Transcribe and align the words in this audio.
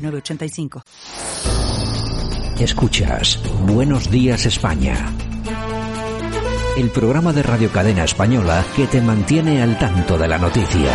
906985. 0.00 0.82
Escuchas 2.58 3.40
Buenos 3.66 4.10
Días 4.10 4.46
España. 4.46 5.14
El 6.76 6.90
programa 6.90 7.32
de 7.32 7.42
Radio 7.42 7.70
Cadena 7.72 8.04
Española 8.04 8.64
que 8.76 8.86
te 8.86 9.00
mantiene 9.00 9.62
al 9.62 9.78
tanto 9.78 10.16
de 10.18 10.28
la 10.28 10.38
noticia. 10.38 10.94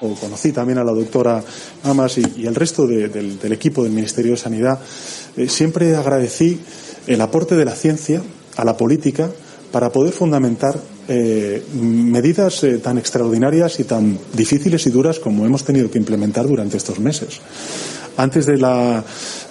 O 0.00 0.14
conocí 0.14 0.52
también 0.52 0.78
a 0.78 0.84
la 0.84 0.92
doctora 0.92 1.42
Amas 1.84 2.18
y, 2.18 2.42
y 2.42 2.46
el 2.46 2.54
resto 2.54 2.86
de, 2.86 3.08
del, 3.08 3.38
del, 3.38 3.52
equipo 3.52 3.84
del 3.84 3.92
Ministerio 3.92 4.32
de 4.32 4.36
Sanidad. 4.36 4.80
Eh, 5.36 5.48
siempre 5.48 5.94
agradecí 5.94 6.60
el 7.06 7.20
aporte 7.20 7.56
de 7.56 7.64
la 7.64 7.74
ciencia 7.74 8.22
a 8.56 8.64
la 8.64 8.76
política 8.76 9.30
para 9.70 9.90
poder 9.90 10.12
fundamentar 10.12 10.78
eh, 11.08 11.62
medidas 11.74 12.64
eh, 12.64 12.78
tan 12.78 12.98
extraordinarias 12.98 13.80
y 13.80 13.84
tan 13.84 14.18
difíciles 14.32 14.86
y 14.86 14.90
duras 14.90 15.18
como 15.18 15.44
hemos 15.44 15.64
tenido 15.64 15.90
que 15.90 15.98
implementar 15.98 16.46
durante 16.46 16.76
estos 16.76 16.98
meses. 16.98 17.40
Antes 18.16 18.44
de 18.44 18.58
la 18.58 19.02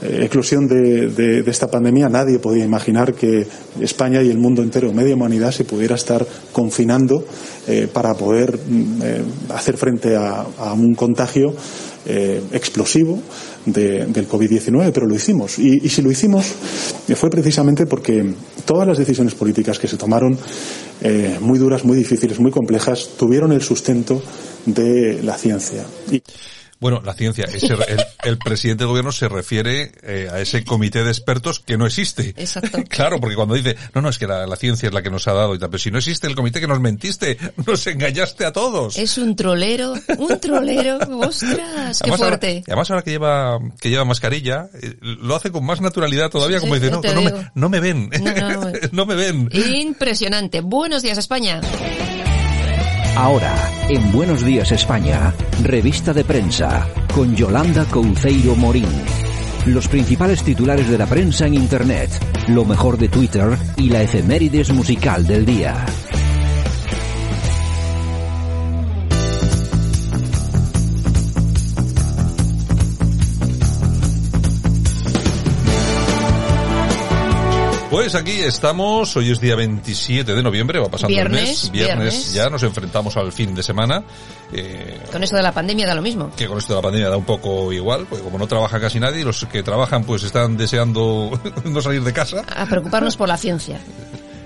eh, 0.03 0.25
eclosión 0.25 0.67
de, 0.67 1.43
esta 1.47 1.69
pandemia, 1.69 2.09
nadie 2.09 2.37
podía 2.37 2.63
imaginar 2.63 3.13
que 3.13 3.47
España 3.79 4.21
y 4.21 4.29
el 4.29 4.37
mundo 4.37 4.61
entero, 4.61 4.93
media 4.93 5.15
humanidad, 5.15 5.51
se 5.51 5.63
pudiera 5.63 5.95
estar 5.95 6.25
confinando 6.51 7.25
eh, 7.67 7.87
para 7.91 8.13
poder 8.13 8.59
eh, 9.01 9.23
hacer 9.49 9.77
frente 9.77 10.15
a 10.15 10.73
un 10.73 10.93
contagio 10.93 11.55
explosivo 12.05 13.19
de, 13.65 14.05
del 14.07 14.27
COVID-19, 14.27 14.91
pero 14.93 15.05
lo 15.05 15.15
hicimos. 15.15 15.59
Y, 15.59 15.87
si 15.89 16.01
lo 16.01 16.11
hicimos 16.11 16.45
fue 17.15 17.29
precisamente 17.29 17.85
porque 17.85 18.33
todas 18.65 18.87
las 18.87 18.97
decisiones 18.97 19.35
políticas 19.35 19.77
que 19.77 19.87
se 19.87 19.97
tomaron, 19.97 20.37
muy 21.41 21.59
duras, 21.59 21.83
muy 21.83 21.97
difíciles, 21.97 22.39
muy 22.39 22.51
complejas, 22.51 23.09
tuvieron 23.17 23.51
el 23.51 23.61
sustento 23.61 24.21
de 24.65 25.21
la 25.23 25.37
ciencia. 25.37 25.85
Bueno, 26.81 26.99
la 27.05 27.13
ciencia, 27.13 27.45
ese, 27.45 27.67
el, 27.67 28.03
el, 28.23 28.37
presidente 28.39 28.81
del 28.81 28.87
gobierno 28.87 29.11
se 29.11 29.29
refiere 29.29 29.91
eh, 30.01 30.29
a 30.31 30.39
ese 30.39 30.65
comité 30.65 31.03
de 31.03 31.11
expertos 31.11 31.59
que 31.59 31.77
no 31.77 31.85
existe. 31.85 32.29
Exacto. 32.35 32.83
claro, 32.89 33.19
porque 33.19 33.35
cuando 33.35 33.53
dice, 33.53 33.77
no, 33.93 34.01
no, 34.01 34.09
es 34.09 34.17
que 34.17 34.25
la, 34.25 34.47
la, 34.47 34.55
ciencia 34.55 34.87
es 34.87 34.93
la 34.93 35.03
que 35.03 35.11
nos 35.11 35.27
ha 35.27 35.33
dado 35.33 35.53
y 35.53 35.59
tal, 35.59 35.69
pero 35.69 35.77
si 35.77 35.91
no 35.91 35.99
existe 35.99 36.25
el 36.25 36.33
comité 36.33 36.59
que 36.59 36.65
nos 36.65 36.79
mentiste, 36.79 37.37
nos 37.67 37.85
engañaste 37.85 38.45
a 38.45 38.51
todos. 38.51 38.97
Es 38.97 39.19
un 39.19 39.35
trolero, 39.35 39.93
un 40.17 40.39
trolero, 40.39 40.97
ostras, 41.19 41.99
qué 41.99 42.09
además, 42.09 42.19
fuerte. 42.19 42.47
Ahora, 42.47 42.63
además 42.65 42.89
ahora 42.89 43.03
que 43.03 43.11
lleva, 43.11 43.59
que 43.79 43.89
lleva 43.91 44.05
mascarilla, 44.05 44.67
eh, 44.81 44.95
lo 45.01 45.35
hace 45.35 45.51
con 45.51 45.63
más 45.63 45.81
naturalidad 45.81 46.31
todavía, 46.31 46.57
Sí, 46.57 46.61
como 46.61 46.73
sí, 46.73 46.81
dice, 46.81 46.91
no, 46.91 47.01
no 47.03 47.21
me, 47.21 47.51
no 47.53 47.69
me 47.69 47.79
ven, 47.79 48.09
No, 48.09 48.33
no. 48.33 48.71
no 48.91 49.05
me 49.05 49.13
ven. 49.13 49.49
Impresionante. 49.53 50.61
Buenos 50.61 51.03
días, 51.03 51.19
España. 51.19 51.61
Ahora, 53.15 53.53
en 53.89 54.11
Buenos 54.11 54.43
Días 54.43 54.71
España, 54.71 55.33
revista 55.63 56.13
de 56.13 56.23
prensa, 56.23 56.87
con 57.13 57.35
Yolanda 57.35 57.85
Couceiro 57.85 58.55
Morín. 58.55 58.87
Los 59.65 59.87
principales 59.89 60.43
titulares 60.43 60.89
de 60.89 60.97
la 60.97 61.05
prensa 61.05 61.45
en 61.45 61.53
Internet, 61.53 62.09
lo 62.47 62.63
mejor 62.63 62.97
de 62.97 63.09
Twitter 63.09 63.57
y 63.75 63.89
la 63.89 64.01
efemérides 64.01 64.71
musical 64.71 65.27
del 65.27 65.45
día. 65.45 65.85
Pues 77.91 78.15
aquí 78.15 78.39
estamos, 78.39 79.17
hoy 79.17 79.31
es 79.31 79.41
día 79.41 79.53
27 79.57 80.33
de 80.33 80.41
noviembre, 80.41 80.79
va 80.79 80.87
pasando 80.89 81.09
Viernes, 81.13 81.41
el 81.41 81.47
mes, 81.49 81.71
viernes, 81.71 81.97
viernes. 82.13 82.33
ya 82.33 82.49
nos 82.49 82.63
enfrentamos 82.63 83.17
al 83.17 83.33
fin 83.33 83.53
de 83.53 83.61
semana. 83.61 84.01
Eh, 84.53 84.97
Con 85.11 85.21
esto 85.23 85.35
de 85.35 85.43
la 85.43 85.51
pandemia 85.51 85.85
da 85.85 85.93
lo 85.93 86.01
mismo. 86.01 86.31
que 86.37 86.47
con 86.47 86.57
esto 86.57 86.71
de 86.71 86.77
la 86.77 86.83
pandemia 86.83 87.09
da 87.09 87.17
un 87.17 87.25
poco 87.25 87.73
igual, 87.73 88.05
porque 88.09 88.23
como 88.23 88.37
no 88.37 88.47
trabaja 88.47 88.79
casi 88.79 88.97
nadie, 89.01 89.25
los 89.25 89.43
que 89.45 89.61
trabajan 89.61 90.05
pues 90.05 90.23
están 90.23 90.55
deseando 90.55 91.37
no 91.65 91.81
salir 91.81 92.01
de 92.01 92.13
casa. 92.13 92.45
A 92.55 92.65
preocuparnos 92.65 93.17
por 93.17 93.27
la 93.27 93.35
ciencia. 93.35 93.77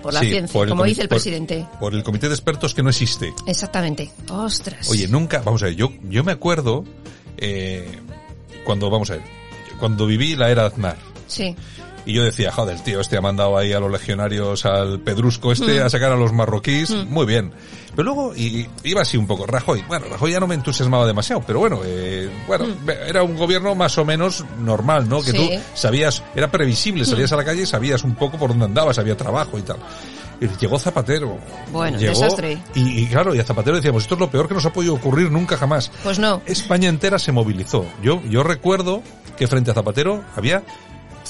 Por 0.02 0.12
la 0.16 0.22
Sí, 0.22 0.30
ciencia, 0.32 0.52
por 0.54 0.68
como 0.68 0.84
dice 0.84 1.04
el 1.04 1.08
por- 1.08 1.18
presidente. 1.18 1.68
Por 1.80 1.94
el 1.94 2.02
comité 2.04 2.28
de 2.28 2.34
expertos 2.34 2.74
que 2.74 2.82
no 2.82 2.90
existe. 2.90 3.32
Exactamente. 3.46 4.12
Ostras. 4.28 4.90
Oye, 4.90 5.08
nunca, 5.08 5.44
vamos 5.46 5.62
a 5.62 5.66
ver, 5.68 5.76
yo, 5.76 5.92
yo 6.10 6.24
me 6.24 6.32
acuerdo, 6.32 6.84
eh, 7.38 8.00
cuando, 8.66 8.90
vamos 8.90 9.12
a 9.12 9.18
ver, 9.18 9.24
cuando 9.80 10.08
viví 10.08 10.36
la 10.36 10.50
era 10.50 10.66
Aznar. 10.66 10.98
Sí. 11.28 11.56
Y 12.06 12.14
yo 12.14 12.24
decía, 12.24 12.52
joder, 12.52 12.80
tío, 12.82 13.02
este 13.02 13.18
ha 13.18 13.22
mandado 13.22 13.58
ahí 13.58 13.74
a 13.74 13.80
los 13.80 13.92
legionarios 13.92 14.66
al 14.66 15.00
pedrusco 15.00 15.52
este 15.52 15.82
a 15.82 15.90
sacar 15.90 16.12
a 16.12 16.16
los 16.16 16.32
marroquíes, 16.34 16.92
muy 17.08 17.26
bien. 17.26 17.52
Pero 17.96 18.04
luego 18.04 18.36
y, 18.36 18.68
iba 18.84 19.02
así 19.02 19.18
un 19.18 19.26
poco, 19.26 19.46
Rajoy, 19.48 19.84
bueno, 19.88 20.06
Rajoy 20.12 20.32
ya 20.34 20.40
no 20.40 20.48
me 20.48 20.54
entusiasmaba 20.56 21.08
demasiado, 21.08 21.42
pero 21.48 21.60
bueno, 21.60 21.80
eh, 21.84 22.30
bueno, 22.46 22.66
era 23.08 23.24
un 23.24 23.36
gobierno 23.36 23.74
más 23.74 23.98
o 23.98 24.06
menos 24.06 24.44
normal, 24.60 25.08
¿no? 25.10 25.22
Que 25.24 25.32
Sí. 25.32 25.38
tú 25.38 25.50
sabías, 25.74 26.22
era 26.36 26.52
previsible, 26.52 27.06
salías 27.06 27.32
a 27.32 27.38
la 27.38 27.46
calle 27.46 27.64
y 27.64 27.66
sabías 27.66 28.04
un 28.04 28.16
poco 28.16 28.38
por 28.38 28.50
dónde 28.50 28.66
andabas, 28.66 29.00
había 29.00 29.16
trabajo 29.18 29.58
y 29.58 29.62
tal. 29.64 29.78
Y 30.42 30.48
llegó 30.60 30.78
Zapatero. 30.78 31.38
Bueno, 31.72 31.98
llegó, 31.98 32.12
desastre. 32.12 32.58
Y, 32.76 33.04
y 33.04 33.08
claro, 33.08 33.34
y 33.34 33.40
a 33.40 33.46
Zapatero 33.46 33.78
decíamos, 33.78 34.04
esto 34.04 34.16
es 34.16 34.20
lo 34.20 34.30
peor 34.30 34.50
que 34.50 34.54
nos 34.54 34.66
ha 34.66 34.74
podido 34.74 34.94
ocurrir 34.94 35.32
nunca 35.32 35.56
jamás. 35.56 35.90
Pues 36.04 36.20
no. 36.20 36.42
España 36.46 36.90
entera 36.90 37.18
se 37.18 37.32
movilizó. 37.32 37.86
Yo, 38.04 38.22
yo 38.30 38.44
recuerdo 38.44 39.02
que 39.38 39.48
frente 39.48 39.72
a 39.72 39.74
Zapatero 39.74 40.22
había 40.36 40.62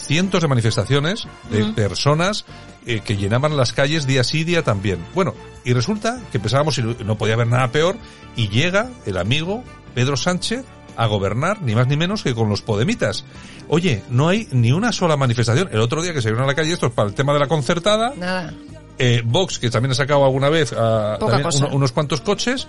cientos 0.06 0.42
de 0.42 0.48
manifestaciones 0.48 1.28
de 1.50 1.66
personas 1.74 2.46
eh, 2.86 3.02
que 3.04 3.18
llenaban 3.18 3.58
las 3.58 3.74
calles 3.74 4.06
día 4.08 4.24
sí, 4.24 4.44
día 4.44 4.64
también. 4.64 5.00
Bueno, 5.14 5.34
y 5.64 5.74
resulta 5.74 6.20
que 6.32 6.40
pensábamos 6.40 6.76
que 6.76 6.82
no 7.04 7.18
podía 7.18 7.34
haber 7.34 7.48
nada 7.48 7.72
peor 7.72 7.96
y 8.36 8.50
llega 8.50 8.90
el 9.06 9.18
amigo 9.18 9.64
Pedro 9.94 10.16
Sánchez 10.18 10.64
a 10.98 11.08
gobernar, 11.08 11.62
ni 11.62 11.76
más 11.76 11.88
ni 11.88 11.98
menos 11.98 12.24
que 12.24 12.34
con 12.34 12.48
los 12.48 12.62
podemitas. 12.62 13.26
Oye, 13.68 14.04
no 14.10 14.30
hay 14.30 14.48
ni 14.52 14.72
una 14.72 14.92
sola 14.94 15.18
manifestación. 15.18 15.68
El 15.72 15.80
otro 15.82 16.02
día 16.02 16.14
que 16.14 16.22
se 16.22 16.30
vieron 16.30 16.44
a 16.46 16.48
la 16.48 16.56
calle 16.56 16.72
estos 16.74 16.92
para 16.94 17.10
el 17.10 17.14
tema 17.16 17.34
de 17.34 17.40
la 17.40 17.48
concertada, 17.48 18.14
Nada. 18.16 18.54
eh, 18.98 19.22
Vox, 19.26 19.60
que 19.60 19.70
también 19.70 19.92
ha 19.92 19.96
sacado 19.96 20.24
alguna 20.24 20.48
vez 20.50 20.72
a, 20.72 21.18
Poca 21.20 21.32
también 21.34 21.44
cosa. 21.44 21.66
uno- 21.66 21.76
unos 21.76 21.92
cuantos 21.92 22.22
coches, 22.22 22.68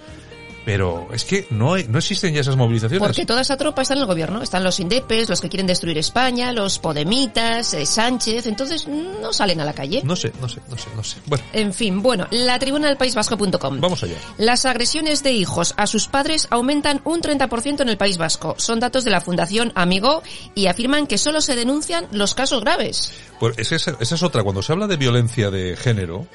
pero 0.66 1.06
es 1.12 1.24
que 1.24 1.46
no 1.50 1.74
hay, 1.74 1.86
no 1.88 1.98
existen 1.98 2.34
ya 2.34 2.40
esas 2.40 2.56
movilizaciones. 2.56 2.98
Porque 2.98 3.24
toda 3.24 3.42
esa 3.42 3.56
tropa 3.56 3.82
está 3.82 3.94
en 3.94 4.00
el 4.00 4.06
gobierno. 4.06 4.42
Están 4.42 4.64
los 4.64 4.80
indepes, 4.80 5.28
los 5.28 5.40
que 5.40 5.48
quieren 5.48 5.68
destruir 5.68 5.96
España, 5.96 6.50
los 6.50 6.80
podemitas, 6.80 7.72
eh, 7.72 7.86
Sánchez. 7.86 8.46
Entonces 8.46 8.88
no 8.88 9.32
salen 9.32 9.60
a 9.60 9.64
la 9.64 9.72
calle. 9.72 10.02
No 10.02 10.16
sé, 10.16 10.32
no 10.40 10.48
sé, 10.48 10.60
no 10.68 10.76
sé, 10.76 10.88
no 10.96 11.04
sé. 11.04 11.18
Bueno, 11.26 11.44
En 11.52 11.72
fin, 11.72 12.02
bueno, 12.02 12.26
la 12.32 12.58
tribuna 12.58 12.88
del 12.88 12.96
País 12.96 13.14
Vasco.com. 13.14 13.80
vamos 13.80 14.02
allá. 14.02 14.16
Las 14.38 14.66
agresiones 14.66 15.22
de 15.22 15.30
hijos 15.30 15.72
a 15.76 15.86
sus 15.86 16.08
padres 16.08 16.48
aumentan 16.50 17.00
un 17.04 17.20
30% 17.22 17.82
en 17.82 17.88
el 17.88 17.96
País 17.96 18.18
Vasco. 18.18 18.56
Son 18.58 18.80
datos 18.80 19.04
de 19.04 19.12
la 19.12 19.20
Fundación 19.20 19.70
Amigo 19.76 20.24
y 20.56 20.66
afirman 20.66 21.06
que 21.06 21.16
solo 21.16 21.42
se 21.42 21.54
denuncian 21.54 22.08
los 22.10 22.34
casos 22.34 22.62
graves. 22.62 23.12
Pues 23.38 23.56
esa 23.58 23.76
es, 23.76 23.86
esa 24.00 24.14
es 24.16 24.22
otra. 24.24 24.42
Cuando 24.42 24.62
se 24.62 24.72
habla 24.72 24.88
de 24.88 24.96
violencia 24.96 25.52
de 25.52 25.76
género, 25.76 26.26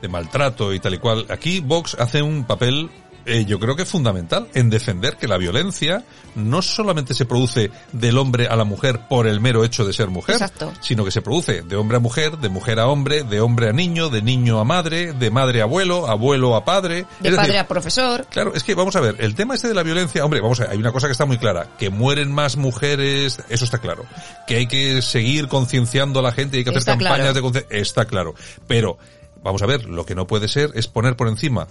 de 0.00 0.06
maltrato 0.06 0.72
y 0.72 0.78
tal 0.78 0.94
y 0.94 0.98
cual, 0.98 1.26
aquí 1.28 1.58
Vox 1.58 1.96
hace 1.98 2.22
un 2.22 2.44
papel, 2.44 2.88
eh, 3.28 3.44
yo 3.44 3.60
creo 3.60 3.76
que 3.76 3.84
fundamental, 3.84 4.48
en 4.54 4.70
defender 4.70 5.16
que 5.16 5.28
la 5.28 5.36
violencia 5.36 6.04
no 6.34 6.62
solamente 6.62 7.12
se 7.12 7.26
produce 7.26 7.70
del 7.92 8.16
hombre 8.16 8.48
a 8.48 8.56
la 8.56 8.64
mujer 8.64 9.00
por 9.08 9.26
el 9.26 9.38
mero 9.40 9.64
hecho 9.64 9.84
de 9.84 9.92
ser 9.92 10.08
mujer, 10.08 10.36
Exacto. 10.36 10.72
sino 10.80 11.04
que 11.04 11.10
se 11.10 11.20
produce 11.20 11.62
de 11.62 11.76
hombre 11.76 11.98
a 11.98 12.00
mujer, 12.00 12.38
de 12.38 12.48
mujer 12.48 12.80
a 12.80 12.86
hombre, 12.86 13.24
de 13.24 13.40
hombre 13.40 13.68
a 13.68 13.72
niño, 13.72 14.08
de 14.08 14.22
niño 14.22 14.60
a 14.60 14.64
madre, 14.64 15.12
de 15.12 15.30
madre 15.30 15.60
a 15.60 15.64
abuelo, 15.64 16.08
abuelo 16.08 16.56
a 16.56 16.64
padre. 16.64 17.06
De 17.20 17.28
Es 17.28 17.36
padre 17.36 17.48
decir, 17.48 17.58
a 17.58 17.68
profesor. 17.68 18.26
Claro, 18.30 18.54
es 18.54 18.64
que 18.64 18.74
vamos 18.74 18.96
a 18.96 19.00
ver, 19.00 19.16
el 19.18 19.34
tema 19.34 19.54
este 19.54 19.68
de 19.68 19.74
la 19.74 19.82
violencia, 19.82 20.24
hombre, 20.24 20.40
vamos 20.40 20.58
a 20.60 20.64
ver, 20.64 20.72
hay 20.72 20.78
una 20.78 20.92
cosa 20.92 21.06
que 21.06 21.12
está 21.12 21.26
muy 21.26 21.36
clara, 21.36 21.68
que 21.78 21.90
mueren 21.90 22.32
más 22.32 22.56
mujeres, 22.56 23.42
eso 23.50 23.64
está 23.64 23.78
claro. 23.78 24.06
Que 24.46 24.56
hay 24.56 24.66
que 24.66 25.02
seguir 25.02 25.48
concienciando 25.48 26.20
a 26.20 26.22
la 26.22 26.32
gente, 26.32 26.56
hay 26.56 26.64
que 26.64 26.70
hacer 26.70 26.78
Está 26.78 26.92
campañas 26.92 27.16
claro. 27.18 27.34
de 27.34 27.40
conciencia, 27.42 27.76
está 27.78 28.04
claro. 28.06 28.34
Pero, 28.66 28.96
vamos 29.42 29.60
a 29.60 29.66
ver, 29.66 29.84
lo 29.84 30.06
que 30.06 30.14
no 30.14 30.26
puede 30.26 30.48
ser 30.48 30.70
es 30.74 30.88
poner 30.88 31.14
por 31.14 31.28
encima 31.28 31.68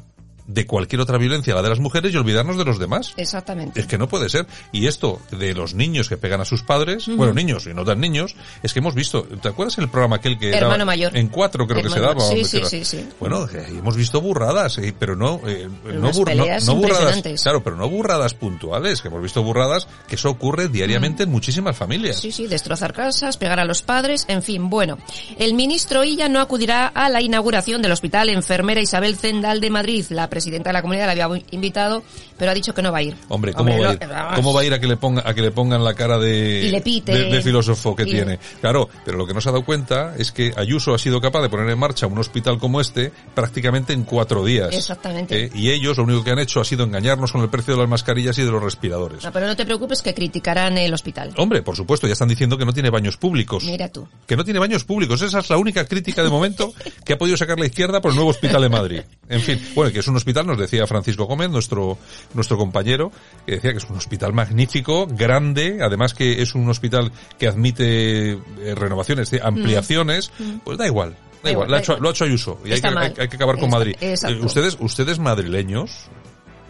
de 0.48 0.66
cualquier 0.66 1.02
otra 1.02 1.18
violencia, 1.18 1.54
la 1.54 1.62
de 1.62 1.70
las 1.70 1.80
mujeres, 1.80 2.14
y 2.14 2.18
olvidarnos 2.18 2.58
de 2.58 2.66
los 2.66 2.80
demás. 2.80 3.14
Exactamente. 3.18 3.80
Es 3.80 3.86
que 3.88 3.98
no 3.98 4.08
puede 4.08 4.30
ser. 4.30 4.48
Y 4.72 4.88
esto 4.88 5.22
de 5.32 5.54
los 5.54 5.74
niños 5.76 6.10
que 6.10 6.18
pegan 6.18 6.42
a 6.42 6.46
sus 6.46 6.64
padres, 6.64 7.06
bueno, 7.08 7.34
niños 7.34 7.68
y 7.68 7.74
no 7.74 7.84
tan 7.86 8.00
niños, 8.00 8.36
es 8.64 8.74
que 8.74 8.80
hemos 8.80 8.96
visto, 8.96 9.24
¿te 9.24 9.50
acuerdas 9.50 9.78
el 9.78 9.90
programa 9.90 10.16
aquel 10.16 10.38
que 10.40 10.52
Hermano 10.52 10.86
mayor. 10.86 11.16
en 11.16 11.28
cuatro 11.28 11.68
creo 11.68 11.84
que 11.84 11.90
se 11.90 12.00
daba? 12.00 12.22
sí, 12.22 12.44
sí, 12.46 12.62
sí, 12.66 12.86
sí. 12.86 13.08
Bueno, 13.20 13.48
hemos 13.54 13.96
visto 13.96 14.22
burradas, 14.22 14.78
eh, 14.78 14.94
pero 14.98 15.16
no, 15.16 15.42
eh, 15.46 15.68
no, 15.86 16.12
bur- 16.12 16.34
no- 16.66 16.76
burradas, 16.76 17.22
claro, 17.44 17.64
pero 17.64 17.76
no 17.76 17.90
burradas 17.90 18.34
puntuales, 18.34 19.02
que 19.02 19.10
hemos 19.10 19.22
visto 19.22 19.44
burradas 19.44 19.88
que 20.08 20.16
eso 20.16 20.30
ocurre 20.30 20.70
diariamente 20.70 21.24
en 21.24 21.30
muchísimas 21.30 21.76
familias. 21.76 22.20
Sí, 22.22 22.32
sí, 22.32 22.48
destrozar 22.48 22.94
casas, 22.94 23.38
pegar 23.38 23.60
a 23.60 23.66
los 23.66 23.82
padres, 23.82 24.26
en 24.30 24.42
fin, 24.42 24.70
bueno. 24.70 24.98
El 25.38 25.54
ministro 25.54 26.04
Illa 26.04 26.30
no 26.30 26.40
acudirá 26.40 26.88
a 26.88 27.10
la 27.10 27.22
inauguración 27.22 27.82
del 27.82 27.92
Hospital 27.92 28.30
Enfermera 28.30 28.82
Isabel 28.82 29.18
Zendal 29.18 29.60
de 29.60 29.70
Madrid. 29.70 30.06
La 30.10 30.30
presidenta 30.38 30.70
de 30.70 30.74
la 30.74 30.82
comunidad 30.82 31.06
la 31.08 31.12
había 31.26 31.42
invitado, 31.52 32.04
pero 32.38 32.52
ha 32.52 32.54
dicho 32.54 32.74
que 32.74 32.82
no 32.84 32.92
va 32.92 33.00
a 33.00 33.02
ir. 33.04 33.16
Hombre, 33.30 33.54
¿cómo, 33.54 33.72
va, 33.80 33.90
a 33.90 33.94
ir? 33.94 34.00
¿cómo 34.36 34.54
va 34.54 34.62
a 34.62 34.66
ir 34.66 34.74
a 34.74 34.80
que 34.80 34.88
le 34.88 34.98
ponga, 34.98 35.24
a 35.26 35.34
que 35.34 35.42
le 35.42 35.50
pongan 35.52 35.84
la 35.84 35.94
cara 35.96 36.18
de, 36.20 36.66
Y 36.66 36.70
le 36.70 36.82
pite. 36.82 37.12
de, 37.12 37.24
de 37.32 37.42
filósofo 37.42 37.96
que 37.96 38.04
Y- 38.04 38.12
tiene? 38.12 38.38
Claro, 38.62 38.88
pero 39.04 39.18
lo 39.18 39.26
que 39.26 39.34
no 39.34 39.42
se 39.42 39.50
ha 39.50 39.52
dado 39.52 39.66
cuenta 39.66 40.14
es 40.18 40.32
que 40.32 40.54
Ayuso 40.56 40.94
ha 40.94 41.00
sido 41.00 41.20
capaz 41.20 41.42
de 41.42 41.50
poner 41.50 41.68
en 41.70 41.80
marcha 41.80 42.06
un 42.08 42.18
hospital 42.20 42.60
como 42.60 42.80
este 42.80 43.12
prácticamente 43.34 43.94
en 43.94 44.04
cuatro 44.04 44.46
días. 44.46 44.74
Exactamente. 44.74 45.46
Eh, 45.46 45.52
Y 45.56 45.72
ellos 45.72 45.98
lo 45.98 46.04
único 46.04 46.24
que 46.24 46.32
han 46.32 46.40
hecho 46.40 46.60
ha 46.62 46.66
sido 46.66 46.84
engañarnos 46.84 47.32
con 47.32 47.42
el 47.42 47.50
precio 47.50 47.74
de 47.74 47.80
las 47.82 47.90
mascarillas 47.90 48.38
y 48.38 48.44
de 48.44 48.52
los 48.52 48.62
respiradores. 48.62 49.24
No, 49.24 49.32
pero 49.32 49.48
no 49.48 49.56
te 49.56 49.66
preocupes 49.66 50.02
que 50.02 50.14
criticarán 50.14 50.78
el 50.78 50.94
hospital. 50.94 51.34
Hombre, 51.38 51.62
por 51.64 51.76
supuesto, 51.76 52.06
ya 52.08 52.14
están 52.14 52.28
diciendo 52.30 52.58
que 52.58 52.66
no 52.66 52.74
tiene 52.74 52.90
baños 52.92 53.18
públicos. 53.18 53.64
Mira 53.64 53.90
tú. 53.90 54.08
Que 54.28 54.36
no 54.38 54.44
tiene 54.44 54.60
baños 54.60 54.84
públicos. 54.84 55.22
Esa 55.22 55.40
es 55.40 55.50
la 55.50 55.58
única 55.58 55.86
crítica 55.86 56.24
de 56.24 56.30
momento 56.30 56.74
que 57.06 57.14
ha 57.14 57.18
podido 57.18 57.38
sacar 57.38 57.60
la 57.60 57.66
izquierda 57.66 58.02
por 58.02 58.12
el 58.12 58.16
nuevo 58.16 58.30
hospital 58.30 58.62
de 58.62 58.70
Madrid. 58.70 59.02
En 59.30 59.42
fin, 59.42 59.60
bueno, 59.76 59.92
que 59.92 60.00
es 60.00 60.08
un 60.08 60.16
hospital, 60.16 60.27
nos 60.46 60.58
decía 60.58 60.86
Francisco 60.88 61.26
Gómez, 61.26 61.50
nuestro, 61.50 61.98
nuestro 62.34 62.58
compañero, 62.58 63.12
que 63.46 63.54
decía 63.54 63.72
que 63.72 63.78
es 63.78 63.90
un 63.90 63.98
hospital 63.98 64.34
magnífico, 64.34 65.08
grande, 65.08 65.80
además 65.82 66.14
que 66.14 66.42
es 66.42 66.56
un 66.56 66.70
hospital 66.70 67.12
que 67.38 67.48
admite 67.48 68.32
eh, 68.32 68.40
renovaciones, 68.76 69.32
eh, 69.34 69.40
ampliaciones, 69.44 70.32
pues 70.64 70.78
da 70.78 70.86
igual. 70.88 71.12
Da 71.12 71.18
Da 71.44 71.52
igual, 71.52 71.70
lo 71.70 71.76
ha 71.76 71.80
hecho, 71.80 71.98
lo 72.00 72.10
ha 72.10 72.12
hecho 72.12 72.24
Ayuso 72.26 72.60
y 72.66 72.72
hay 72.74 72.82
que, 72.82 72.88
hay, 72.88 73.14
hay 73.18 73.28
que 73.28 73.36
acabar 73.36 73.56
con 73.56 73.66
Está- 73.66 73.78
Madrid. 73.78 73.96
Eh, 74.02 74.16
ustedes, 74.44 74.76
ustedes 74.80 75.20
madrileños, 75.20 76.10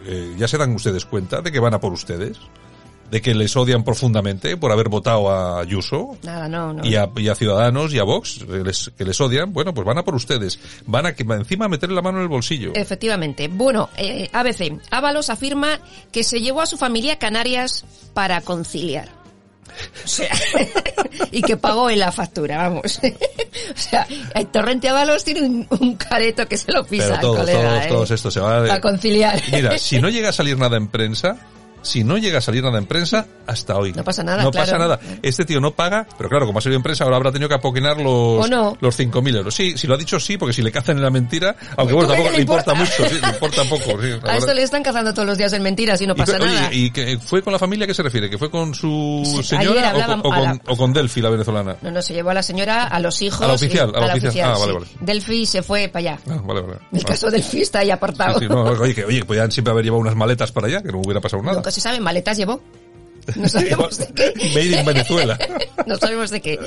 eh, 0.06 0.34
ya 0.38 0.46
se 0.46 0.58
dan 0.58 0.74
ustedes 0.74 1.04
cuenta 1.06 1.40
de 1.40 1.50
que 1.50 1.58
van 1.58 1.74
a 1.74 1.80
por 1.80 1.92
ustedes, 1.92 2.38
de 3.10 3.22
que 3.22 3.34
les 3.34 3.56
odian 3.56 3.84
profundamente 3.84 4.56
por 4.56 4.72
haber 4.72 4.88
votado 4.88 5.30
a 5.30 5.60
Ayuso, 5.60 6.16
Nada, 6.22 6.48
no, 6.48 6.72
no. 6.72 6.84
y 6.84 6.96
a, 6.96 7.08
y 7.16 7.28
a 7.28 7.34
Ciudadanos 7.34 7.92
y 7.94 7.98
a 7.98 8.04
Vox 8.04 8.44
que 8.46 8.64
les, 8.64 8.90
que 8.96 9.04
les 9.04 9.20
odian, 9.20 9.52
bueno, 9.52 9.72
pues 9.74 9.86
van 9.86 9.98
a 9.98 10.04
por 10.04 10.14
ustedes. 10.14 10.58
Van 10.86 11.06
a 11.06 11.14
que 11.14 11.22
encima 11.22 11.66
a 11.66 11.68
meterle 11.68 11.94
la 11.94 12.02
mano 12.02 12.18
en 12.18 12.24
el 12.24 12.28
bolsillo. 12.28 12.72
Efectivamente. 12.74 13.48
Bueno, 13.48 13.88
eh, 13.96 14.28
ABC. 14.32 14.80
Ábalos 14.90 15.30
afirma 15.30 15.80
que 16.12 16.24
se 16.24 16.40
llevó 16.40 16.60
a 16.60 16.66
su 16.66 16.76
familia 16.76 17.14
a 17.14 17.18
Canarias 17.18 17.84
para 18.14 18.40
conciliar. 18.40 19.08
O 20.04 20.08
sea, 20.08 20.30
y 21.30 21.42
que 21.42 21.56
pagó 21.56 21.90
en 21.90 22.00
la 22.00 22.10
factura, 22.10 22.68
vamos. 22.68 22.98
o 23.74 23.78
sea, 23.78 24.06
el 24.34 24.46
Torrente 24.48 24.88
Ábalos 24.88 25.24
tiene 25.24 25.42
un, 25.42 25.66
un 25.70 25.96
careto 25.96 26.46
que 26.46 26.56
se 26.56 26.72
lo 26.72 26.84
pisa 26.84 27.08
Pero 27.08 27.20
todos, 27.20 27.38
colega, 27.40 27.60
todos, 27.60 27.84
¿eh? 27.84 27.88
todos 27.88 28.10
esto 28.10 28.30
se 28.30 28.40
va 28.40 28.60
Para 28.60 28.74
a... 28.74 28.80
conciliar. 28.80 29.40
Mira, 29.52 29.78
si 29.78 30.00
no 30.00 30.08
llega 30.08 30.30
a 30.30 30.32
salir 30.32 30.58
nada 30.58 30.76
en 30.76 30.88
prensa, 30.88 31.36
si 31.82 32.04
no 32.04 32.18
llega 32.18 32.38
a 32.38 32.40
salir 32.40 32.62
nada 32.62 32.78
en 32.78 32.86
prensa, 32.86 33.26
hasta 33.46 33.76
hoy. 33.76 33.92
No 33.92 34.04
pasa 34.04 34.22
nada, 34.22 34.42
No 34.42 34.50
claro. 34.50 34.66
pasa 34.66 34.78
nada. 34.78 35.00
Este 35.22 35.44
tío 35.44 35.60
no 35.60 35.72
paga, 35.72 36.06
pero 36.16 36.28
claro, 36.28 36.46
como 36.46 36.58
ha 36.58 36.62
salido 36.62 36.76
en 36.76 36.82
prensa, 36.82 37.04
ahora 37.04 37.16
habrá 37.16 37.32
tenido 37.32 37.48
que 37.48 37.54
apoquinar 37.54 37.96
los, 37.98 38.44
¿O 38.44 38.46
no? 38.48 38.76
los 38.80 38.98
5.000 38.98 39.36
euros. 39.36 39.54
Sí, 39.54 39.76
si 39.78 39.86
lo 39.86 39.94
ha 39.94 39.96
dicho 39.96 40.18
sí, 40.20 40.36
porque 40.36 40.52
si 40.52 40.62
le 40.62 40.70
cazan 40.72 40.96
en 40.96 41.02
la 41.02 41.10
mentira, 41.10 41.56
aunque 41.76 41.94
bueno, 41.94 42.08
¿Tú 42.08 42.14
tampoco 42.14 42.30
que 42.30 42.36
le 42.36 42.42
importa 42.42 42.72
importa? 42.72 43.02
mucho, 43.02 43.14
sí, 43.14 43.20
le 43.22 43.28
importa 43.28 43.62
poco. 43.64 44.02
sí, 44.02 44.08
la 44.22 44.32
A 44.32 44.36
esto 44.36 44.54
le 44.54 44.62
están 44.62 44.82
cazando 44.82 45.12
todos 45.14 45.26
los 45.26 45.38
días 45.38 45.52
en 45.52 45.62
mentiras 45.62 46.00
y 46.02 46.06
no 46.06 46.14
Y 46.14 46.16
pasa 46.16 46.36
oye, 46.36 46.46
nada. 46.46 46.72
¿Y 46.72 46.90
que 46.90 47.18
fue 47.18 47.42
con 47.42 47.52
la 47.52 47.58
familia 47.58 47.84
a 47.84 47.86
qué 47.86 47.94
se 47.94 48.02
refiere? 48.02 48.28
¿Que 48.28 48.38
fue 48.38 48.50
con 48.50 48.74
su 48.74 49.22
Sí, 49.24 49.42
señora 49.42 49.92
o, 49.94 50.06
con, 50.06 50.20
o 50.26 50.32
a 50.32 50.36
con- 50.36 50.44
la- 50.44 50.60
o 50.68 50.76
con 50.76 50.92
Delphi, 50.92 51.20
la 51.22 51.30
venezolana? 51.30 51.76
No, 51.82 51.90
no, 51.90 52.02
se 52.02 52.12
llevó 52.14 52.30
a 52.30 52.34
la 52.34 52.42
señora, 52.42 52.84
a 52.84 53.00
los 53.00 53.20
hijos. 53.22 53.40
A 53.42 53.46
la 53.48 53.54
oficial, 53.54 53.92
y- 53.94 53.96
a 53.96 54.00
la 54.06 54.14
oficial. 54.14 54.50
Ah, 54.54 54.58
vale, 54.58 54.72
vale. 54.72 54.86
Delphi 55.00 55.46
se 55.46 55.62
fue 55.62 55.88
para 55.88 56.12
allá. 56.12 56.20
Ah, 56.30 56.40
vale, 56.44 56.60
vale. 56.60 56.78
El 56.92 57.04
caso 57.04 57.30
Delphi 57.30 57.62
está 57.62 57.80
ahí 57.80 57.90
apartado. 57.90 58.40
No, 58.48 58.62
oye, 58.62 58.94
que, 58.94 59.04
oye, 59.04 59.18
que 59.20 59.24
podían 59.24 59.50
siempre 59.52 59.72
haber 59.72 59.84
llevado 59.84 60.00
unas 60.00 60.16
maletas 60.16 60.52
para 60.52 60.66
allá, 60.66 60.82
que 60.82 60.90
no 60.92 60.98
hubiera 60.98 61.20
pasado 61.20 61.42
nada. 61.42 61.56
Se 61.70 61.80
sabe, 61.80 62.00
maletas 62.00 62.36
llevó. 62.36 62.60
No 63.36 63.48
sabemos 63.48 63.98
de 63.98 64.06
qué. 64.14 64.32
Made 64.54 64.80
in 64.80 64.86
Venezuela. 64.86 65.38
No 65.86 65.96
sabemos 65.96 66.30
de 66.30 66.42
qué. 66.42 66.58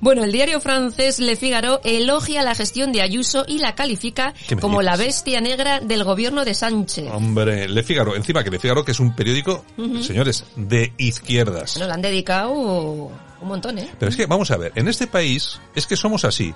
Bueno, 0.00 0.22
el 0.22 0.30
diario 0.30 0.60
francés 0.60 1.18
Le 1.18 1.34
Figaro 1.34 1.80
elogia 1.82 2.44
la 2.44 2.54
gestión 2.54 2.92
de 2.92 3.02
Ayuso 3.02 3.44
y 3.48 3.58
la 3.58 3.74
califica 3.74 4.34
¿Qué 4.46 4.54
me 4.54 4.60
como 4.60 4.82
la 4.82 4.94
bestia 4.96 5.40
negra 5.40 5.80
del 5.80 6.04
gobierno 6.04 6.44
de 6.44 6.54
Sánchez. 6.54 7.10
Hombre, 7.12 7.68
Le 7.68 7.82
Figaro, 7.82 8.14
encima 8.14 8.44
que 8.44 8.50
Le 8.50 8.60
Figaro, 8.60 8.84
que 8.84 8.92
es 8.92 9.00
un 9.00 9.16
periódico, 9.16 9.64
señores, 10.00 10.44
de 10.54 10.92
izquierdas. 10.96 11.74
Bueno, 11.74 11.88
le 11.88 11.94
han 11.94 12.02
dedicado 12.02 12.52
un 12.52 13.48
montón, 13.48 13.78
¿eh? 13.78 13.88
Pero 13.98 14.10
es 14.10 14.16
que, 14.16 14.26
vamos 14.26 14.50
a 14.52 14.56
ver, 14.56 14.70
en 14.76 14.86
este 14.86 15.08
país 15.08 15.60
es 15.74 15.86
que 15.86 15.96
somos 15.96 16.24
así. 16.24 16.54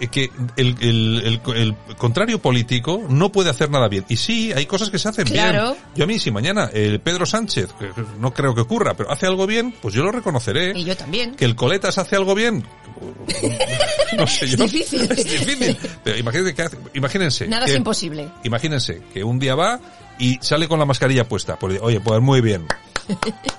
Eh, 0.00 0.08
que 0.08 0.30
el, 0.56 0.76
el, 0.80 1.40
el, 1.46 1.54
el 1.56 1.74
contrario 1.96 2.40
político 2.40 3.02
no 3.08 3.30
puede 3.30 3.50
hacer 3.50 3.70
nada 3.70 3.88
bien. 3.88 4.04
Y 4.08 4.16
sí, 4.16 4.52
hay 4.52 4.66
cosas 4.66 4.90
que 4.90 4.98
se 4.98 5.08
hacen 5.08 5.26
Claro. 5.26 5.72
bien. 5.72 5.84
Yo 5.94 6.04
a 6.04 6.06
mí, 6.06 6.18
si 6.18 6.30
mañana 6.30 6.70
el 6.72 7.00
Pedro 7.00 7.26
Sánchez, 7.26 7.68
no 8.18 8.32
creo 8.32 8.54
que 8.54 8.62
ocurra, 8.62 8.94
pero 8.94 9.10
hace 9.12 9.26
algo 9.26 9.46
bien, 9.46 9.72
pues 9.80 9.94
yo 9.94 10.02
lo 10.02 10.10
reconoceré. 10.12 10.72
Y 10.78 10.84
yo 10.84 10.96
también. 10.96 11.34
Que 11.34 11.44
el 11.44 11.54
Coletas 11.54 11.98
hace 11.98 12.16
algo 12.16 12.34
bien, 12.34 12.64
no 14.16 14.26
sé 14.26 14.48
yo. 14.48 14.64
Es 14.64 14.72
difícil. 14.72 15.02
Es 15.10 15.24
difícil. 15.46 15.76
Pero 16.04 16.18
imagínense, 16.18 16.54
que 16.54 16.62
hace- 16.62 16.78
imagínense. 16.94 17.46
Nada 17.48 17.66
que- 17.66 17.72
es 17.72 17.76
imposible. 17.78 18.28
Imagínense 18.44 19.02
que 19.12 19.22
un 19.24 19.38
día 19.38 19.54
va 19.54 19.80
y 20.18 20.38
sale 20.40 20.68
con 20.68 20.78
la 20.78 20.84
mascarilla 20.84 21.26
puesta. 21.28 21.58
Pues, 21.58 21.78
oye, 21.80 22.00
pues 22.00 22.20
muy 22.20 22.40
bien. 22.40 22.66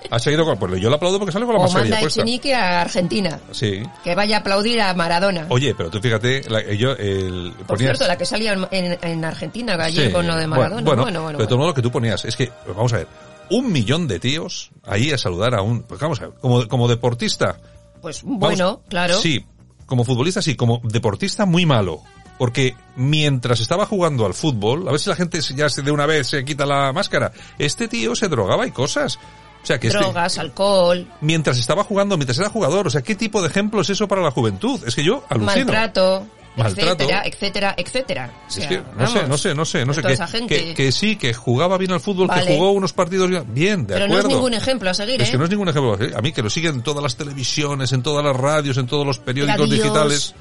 Ha 0.10 0.20
seguido 0.20 0.46
con, 0.46 0.58
pues 0.58 0.80
yo 0.82 0.90
le 0.90 0.96
aplaudo 0.96 1.20
porque 1.20 1.32
sale 1.32 1.46
con 1.46 1.56
la 1.56 1.60
O 1.62 1.64
mascarilla 1.64 1.96
manda 1.96 2.02
puesta. 2.02 2.22
Echenique 2.22 2.54
a 2.56 2.82
Argentina. 2.82 3.40
Sí. 3.52 3.84
Que 4.04 4.16
vaya 4.16 4.38
a 4.38 4.40
aplaudir 4.42 4.82
a 4.82 4.94
Maradona. 4.94 5.46
Oye, 5.50 5.74
pero 5.76 5.90
tú 5.90 6.00
fíjate, 6.02 6.44
la- 6.50 6.64
yo 6.74 6.92
el 6.94 7.54
Por 7.60 7.78
ponías- 7.78 7.98
cierto, 7.98 8.08
la 8.08 8.18
que 8.18 8.26
salía 8.26 8.54
en, 8.54 8.68
en- 8.72 9.00
en 9.02 9.26
Argentina 9.26 9.74
ayer 9.80 10.08
Sí, 10.08 10.14
con 10.14 10.28
lo 10.28 10.36
de 10.36 10.48
Maradona. 10.48 10.82
Bueno, 10.82 11.02
Bueno, 11.04 11.22
bueno, 11.22 11.38
pero 11.38 11.44
de 11.44 11.48
todo 11.48 11.58
bueno. 11.58 11.68
modo 11.68 11.74
que 11.74 11.82
tú 11.82 11.92
ponías, 11.92 12.26
es 12.26 12.36
que, 12.36 12.52
vamos 12.68 12.92
a 12.94 12.98
ver, 12.98 13.08
un 13.50 13.72
millón 13.72 14.08
de 14.08 14.20
tíos 14.20 14.72
ahí 14.84 15.12
a 15.12 15.18
saludar 15.18 15.56
a 15.56 15.62
un, 15.62 15.84
pues 15.84 16.00
vamos 16.00 16.20
a 16.22 16.28
ver, 16.28 16.34
como, 16.40 16.68
como 16.68 16.88
deportista. 16.88 17.58
Pues 18.02 18.24
vamos- 18.24 18.40
bueno, 18.40 18.82
claro. 18.90 19.18
Sí, 19.18 19.46
como 19.86 20.04
futbolista 20.04 20.42
sí, 20.42 20.56
como 20.56 20.82
deportista 20.84 21.46
muy 21.46 21.66
malo. 21.66 22.02
Porque 22.38 22.76
mientras 22.96 23.60
estaba 23.60 23.86
jugando 23.86 24.26
al 24.26 24.34
fútbol, 24.34 24.88
a 24.88 24.92
ver 24.92 25.00
si 25.00 25.10
la 25.12 25.16
gente 25.16 25.40
ya 25.56 25.70
se- 25.70 25.84
de 25.84 25.92
una 25.92 26.08
vez 26.08 26.26
se 26.28 26.44
quita 26.44 26.66
la 26.66 26.92
máscara, 26.92 27.32
este 27.60 27.88
tío 27.88 28.16
se 28.16 28.30
drogaba 28.30 28.66
y 28.66 28.72
cosas. 28.72 29.20
O 29.62 29.66
sea 29.66 29.80
que 29.80 29.88
este- 29.88 30.00
Drogas, 30.00 30.38
alcohol, 30.38 31.08
mientras 31.22 31.58
estaba 31.58 31.84
jugando, 31.84 32.18
mientras 32.18 32.38
era 32.40 32.50
jugador, 32.50 32.88
o 32.88 32.90
sea, 32.90 33.02
¿qué 33.02 33.16
tipo 33.16 33.42
de 33.42 33.48
ejemplo 33.50 33.82
es 33.82 33.90
eso 33.90 34.08
para 34.08 34.22
la 34.22 34.32
juventud? 34.32 34.82
Es 34.88 34.96
que 34.96 35.04
yo 35.04 35.24
alucino. 35.30 35.66
maltrato, 35.66 36.26
Maltrato. 36.56 37.04
etcétera, 37.04 37.24
etcétera, 37.26 37.76
etcétera. 37.78 38.34
O 38.44 38.48
Es 38.50 38.54
sea, 38.56 38.68
que 38.70 38.78
no 38.78 38.84
vamos, 38.98 39.12
sé, 39.14 39.28
no 39.28 39.38
sé, 39.38 39.56
no 39.56 39.66
sé, 39.66 39.86
no 39.86 39.94
sé. 39.94 40.02
Que, 40.02 40.48
que, 40.48 40.74
que 40.74 40.92
sí, 40.92 41.16
que 41.16 41.34
jugaba 41.34 41.78
bien 41.78 41.92
al 41.92 42.02
fútbol, 42.02 42.30
que 42.30 42.42
jugó 42.56 42.72
unos 42.72 42.92
partidos 42.92 43.30
bien, 43.48 43.86
de 43.88 43.94
Pero 43.94 44.08
no 44.08 44.14
acuerdo. 44.16 44.30
es 44.30 44.36
ningún 44.36 44.54
ejemplo 44.56 44.90
a 44.90 44.94
seguir, 44.94 45.22
Es 45.22 45.30
¿eh? 45.30 45.32
que 45.32 45.38
no 45.38 45.44
es 45.46 45.50
ningún 45.50 45.70
ejemplo. 45.70 46.02
¿eh? 46.04 46.12
A 46.16 46.22
mí 46.22 46.32
que 46.34 46.42
lo 46.42 46.50
siguen 46.50 46.76
en 46.76 46.82
todas 46.84 47.02
las 47.04 47.16
televisiones, 47.16 47.92
en 47.94 48.02
todas 48.04 48.26
las 48.26 48.36
radios, 48.36 48.78
en 48.78 48.88
todos 48.88 49.06
los 49.06 49.20
periódicos 49.20 49.62
Adiós. 49.62 49.70
digitales. 49.84 50.36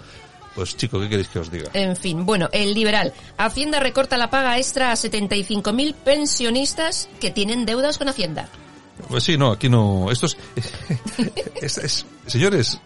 Pues 0.54 0.76
chico, 0.76 0.99
¿qué 0.99 1.09
queréis 1.09 1.28
que 1.28 1.38
os 1.38 1.49
diga? 1.50 1.71
En 1.75 1.95
fin, 1.95 2.26
bueno, 2.26 2.49
el 2.52 2.75
liberal. 2.75 3.12
Hacienda 3.38 3.78
recorta 3.78 4.16
la 4.16 4.30
paga 4.30 4.59
extra 4.59 4.90
a 4.90 4.97
75.000 4.97 5.95
pensionistas 5.95 7.09
que 7.21 7.30
tienen 7.30 7.64
deudas 7.66 7.99
con 7.99 8.09
Hacienda. 8.09 8.49
Pues 9.09 9.25
sí, 9.25 9.37
no, 9.37 9.52
aquí 9.52 9.69
no. 9.69 10.11
Esto 10.11 10.26
es, 10.26 10.37
es- 11.62 11.78
es- 11.78 12.07
señores, 12.26 12.80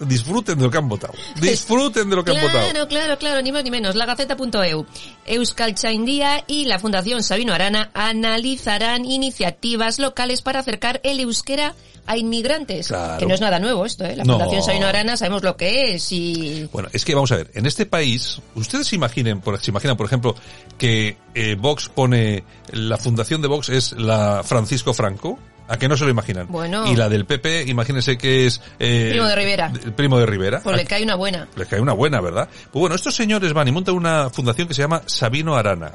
disfruten 0.00 0.58
de 0.58 0.64
lo 0.64 0.70
que 0.70 0.78
han 0.78 0.88
votado. 0.88 1.14
Disfruten 1.40 2.08
de 2.10 2.16
lo 2.16 2.24
que 2.24 2.32
han 2.32 2.40
votado. 2.42 2.70
Claro, 2.70 2.88
claro, 2.88 3.18
claro, 3.18 3.42
ni 3.42 3.52
más 3.52 3.64
ni 3.64 3.70
menos. 3.70 3.94
La 3.94 4.06
Gaceta.eu. 4.06 4.86
Euskalchaindia 5.26 6.44
y 6.46 6.64
la 6.66 6.78
Fundación 6.78 7.22
Sabino 7.22 7.52
Arana 7.54 7.90
analizarán 7.94 9.04
iniciativas 9.04 9.98
locales 9.98 10.42
para 10.42 10.60
acercar 10.60 11.00
el 11.04 11.20
euskera 11.20 11.74
a 12.08 12.16
inmigrantes. 12.16 12.86
Claro. 12.88 13.18
Que 13.18 13.26
no 13.26 13.34
es 13.34 13.40
nada 13.40 13.58
nuevo 13.58 13.84
esto, 13.84 14.04
¿eh? 14.04 14.14
La 14.14 14.22
No. 14.24 14.34
Fundación 14.34 14.62
Sabino 14.62 14.86
Arana 14.86 15.16
sabemos 15.16 15.42
lo 15.42 15.56
que 15.56 15.94
es 15.94 16.12
y... 16.12 16.68
Bueno, 16.72 16.88
es 16.92 17.04
que 17.04 17.14
vamos 17.14 17.32
a 17.32 17.36
ver, 17.36 17.50
en 17.54 17.66
este 17.66 17.84
país, 17.84 18.40
ustedes 18.54 18.86
se 18.86 18.94
imaginen, 18.96 19.40
por, 19.40 19.60
se 19.60 19.70
imaginan, 19.72 19.96
por 19.96 20.06
ejemplo, 20.06 20.36
que 20.78 21.16
eh, 21.34 21.56
Vox 21.58 21.88
pone, 21.88 22.44
la 22.72 22.96
fundación 22.96 23.42
de 23.42 23.48
Vox 23.48 23.70
es 23.70 23.92
la 23.92 24.42
Francisco 24.44 24.94
Franco, 24.94 25.35
¿a 25.68 25.76
que 25.78 25.88
no 25.88 25.96
se 25.96 26.04
lo 26.04 26.10
imaginan? 26.10 26.46
Bueno. 26.48 26.86
Y 26.90 26.96
la 26.96 27.08
del 27.08 27.24
PP, 27.26 27.64
imagínense 27.68 28.16
que 28.18 28.46
es... 28.46 28.60
eh, 28.78 29.08
Primo 29.12 29.26
de 29.26 29.34
Rivera. 29.36 29.72
El 29.84 29.92
primo 29.92 30.18
de 30.18 30.26
Rivera. 30.26 30.60
Pues 30.62 30.76
le 30.76 30.82
¿A- 30.82 30.86
cae 30.86 31.02
una 31.02 31.14
buena. 31.16 31.48
les 31.56 31.66
cae 31.68 31.80
una 31.80 31.92
buena, 31.92 32.20
¿verdad? 32.20 32.48
Pues 32.72 32.80
bueno, 32.80 32.94
estos 32.96 33.14
señores 33.14 33.52
van 33.52 33.68
y 33.68 33.72
montan 33.72 33.94
una 33.94 34.30
fundación 34.30 34.68
que 34.68 34.74
se 34.74 34.82
llama 34.82 35.02
Sabino 35.06 35.56
Arana. 35.56 35.92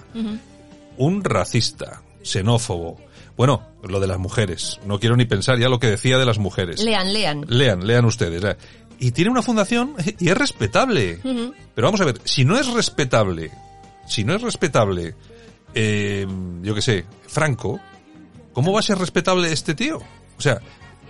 Un 0.97 1.23
racista, 1.23 2.01
xenófobo. 2.23 2.97
Bueno, 3.37 3.65
lo 3.87 3.99
de 3.99 4.07
las 4.07 4.19
mujeres. 4.19 4.79
No 4.85 4.99
quiero 4.99 5.15
ni 5.15 5.25
pensar 5.25 5.57
ya 5.57 5.69
lo 5.69 5.79
que 5.79 5.87
decía 5.87 6.17
de 6.17 6.25
las 6.25 6.37
mujeres. 6.37 6.83
Lean, 6.83 7.11
lean. 7.13 7.45
Lean, 7.47 7.87
lean 7.87 8.05
ustedes. 8.05 8.43
eh. 8.43 8.57
Y 8.99 9.11
tiene 9.11 9.31
una 9.31 9.41
fundación 9.41 9.95
y 10.19 10.29
es 10.29 10.37
respetable. 10.37 11.19
Pero 11.23 11.87
vamos 11.87 12.01
a 12.01 12.05
ver, 12.05 12.19
si 12.23 12.45
no 12.45 12.57
es 12.59 12.67
respetable, 12.67 13.49
si 14.05 14.23
no 14.23 14.35
es 14.35 14.41
respetable 14.43 15.15
eh, 15.73 16.27
yo 16.61 16.75
qué 16.75 16.81
sé, 16.81 17.05
Franco, 17.27 17.79
¿cómo 18.53 18.71
va 18.73 18.79
a 18.79 18.83
ser 18.83 18.97
respetable 18.97 19.51
este 19.51 19.73
tío? 19.75 19.97
O 20.37 20.41
sea, 20.41 20.59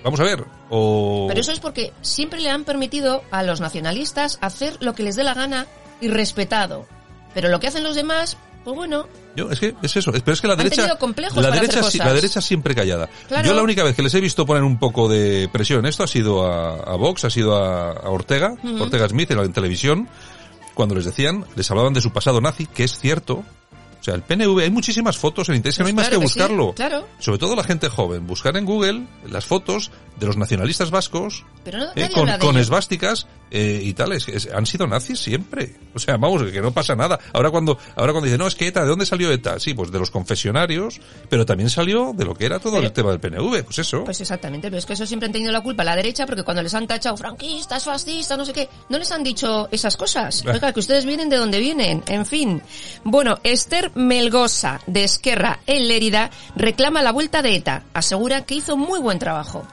vamos 0.04 0.20
a 0.20 0.24
ver, 0.24 0.44
o... 0.70 1.26
Pero 1.28 1.40
eso 1.42 1.52
es 1.52 1.60
porque 1.60 1.94
siempre 2.02 2.40
le 2.42 2.50
han 2.50 2.64
permitido 2.64 3.24
a 3.32 3.44
los 3.44 3.62
nacionalistas 3.62 4.38
hacer 4.42 4.78
lo 4.80 4.94
que 4.96 5.04
les 5.04 5.16
dé 5.16 5.24
la 5.24 5.34
gana 5.34 5.68
y 6.02 6.08
respetado. 6.08 6.86
Pero 7.34 7.50
lo 7.50 7.60
que 7.60 7.68
hacen 7.68 7.84
los 7.84 7.96
demás, 7.96 8.38
pues 8.66 8.76
bueno, 8.76 9.08
Yo, 9.36 9.50
es 9.50 9.60
que 9.60 9.74
es 9.82 9.96
eso, 9.96 10.12
es- 10.14 10.22
pero 10.22 10.34
es 10.34 10.42
que 10.42 10.48
la 10.48 10.54
Han 10.54 10.58
derecha, 10.60 10.82
la 11.36 11.50
derecha, 11.52 11.82
la 12.04 12.14
derecha 12.14 12.42
siempre 12.42 12.76
callada. 12.76 13.10
Claro. 13.30 13.48
Yo 13.48 13.54
la 13.54 13.62
única 13.64 13.84
vez 13.84 13.96
que 13.96 14.02
les 14.02 14.14
he 14.16 14.20
visto 14.20 14.46
poner 14.46 14.64
un 14.64 14.78
poco 14.80 15.08
de 15.08 15.48
presión, 15.54 15.86
esto 15.86 16.04
ha 16.04 16.08
sido 16.08 16.46
a, 16.46 16.76
a 16.76 16.96
Vox, 16.98 17.24
ha 17.24 17.30
sido 17.30 17.56
a, 17.56 17.92
a 17.92 18.10
Ortega, 18.10 18.54
Ortega 18.80 19.08
Smith 19.08 19.32
en, 19.32 19.38
la, 19.38 19.44
en 19.44 19.54
televisión, 19.54 20.10
cuando 20.74 20.96
les 20.96 21.06
decían, 21.06 21.46
les 21.56 21.70
hablaban 21.72 21.94
de 21.94 22.02
su 22.02 22.12
pasado 22.12 22.42
nazi, 22.42 22.66
que 22.66 22.84
es 22.84 23.00
cierto. 23.00 23.44
O 24.02 24.04
sea, 24.04 24.16
el 24.16 24.24
PNV, 24.24 24.60
hay 24.64 24.72
muchísimas 24.72 25.16
fotos 25.16 25.48
en 25.50 25.56
internet, 25.56 25.78
que 25.78 25.84
no 25.84 25.88
hay 25.88 25.94
Pues 25.94 26.06
más 26.08 26.10
que 26.10 26.16
sí, 26.16 26.22
buscarlo. 26.24 26.74
claro. 26.74 27.08
Sobre 27.20 27.38
todo 27.38 27.56
la 27.56 27.64
gente 27.64 27.88
joven, 27.88 28.26
buscar 28.26 28.58
en 28.58 28.66
Google 28.66 29.04
las 29.30 29.46
fotos 29.46 29.92
de 30.20 30.26
los 30.26 30.38
nacionalistas 30.38 30.90
vascos 30.90 31.46
pero 31.64 31.78
no, 31.78 31.86
eh, 31.96 32.10
con, 32.12 32.28
con 32.40 32.58
esvásticas 32.58 33.28
eh, 33.52 33.82
y 33.84 33.94
tales. 33.94 34.28
Es- 34.28 34.50
han 34.52 34.66
sido 34.66 34.88
nazis 34.88 35.20
siempre. 35.20 35.76
O 35.94 36.00
sea, 36.00 36.18
vamos, 36.18 36.42
que 36.44 36.62
no 36.62 36.72
pasa 36.74 36.96
nada. 36.96 37.20
Ahora 37.34 37.52
cuando, 37.52 37.78
ahora 37.96 38.14
cuando 38.14 38.26
dicen, 38.26 38.40
no, 38.40 38.48
es 38.48 38.56
que 38.56 38.68
ETA, 38.68 38.82
¿de 38.82 38.88
dónde 38.88 39.06
salió 39.06 39.32
ETA? 39.32 39.60
Sí, 39.60 39.74
pues 39.74 39.92
de 39.92 40.00
los 40.00 40.10
confesionarios, 40.10 41.00
pero 41.30 41.46
también 41.46 41.70
salió 41.70 42.14
de 42.16 42.26
lo 42.26 42.34
que 42.34 42.46
era 42.46 42.60
todo 42.60 42.74
Pero- 42.76 42.88
el 42.88 42.94
tema 42.94 43.12
del 43.12 43.20
PNV. 43.20 43.64
Pues 43.66 43.80
eso. 43.80 44.04
Pues 44.06 44.22
exactamente, 44.22 44.70
pero 44.70 44.78
es 44.80 44.86
que 44.86 44.94
eso 44.94 45.06
siempre 45.06 45.28
han 45.28 45.34
tenido 45.34 45.52
la 45.52 45.62
culpa 45.62 45.84
la 45.84 45.96
derecha 45.96 46.26
porque 46.26 46.44
cuando 46.44 46.64
les 46.64 46.74
han 46.74 46.88
tachado 46.88 47.18
franquistas, 47.18 47.84
fascistas, 47.84 48.38
no 48.38 48.46
sé 48.46 48.54
qué, 48.54 48.70
no 48.90 48.98
les 48.98 49.12
han 49.12 49.24
dicho 49.24 49.68
esas 49.72 49.98
cosas. 49.98 50.44
Ah. 50.48 50.52
Oiga, 50.54 50.72
que 50.74 50.80
ustedes 50.80 51.06
vienen 51.06 51.30
de 51.30 51.38
donde 51.38 51.60
vienen, 51.60 52.04
en 52.08 52.26
fin. 52.26 52.62
Bueno, 53.04 53.40
Esther 53.44 53.92
Melgosa, 53.96 54.80
de 54.88 55.04
Esquerra, 55.04 55.60
en 55.68 55.88
Lérida, 55.88 56.30
reclama 56.56 57.02
la 57.02 57.12
vuelta 57.12 57.42
de 57.42 57.56
ETA. 57.56 57.84
Asegura 57.94 58.46
que 58.46 58.56
hizo 58.56 58.78
muy 58.78 59.00
buen 59.00 59.20
trabajo. 59.20 59.66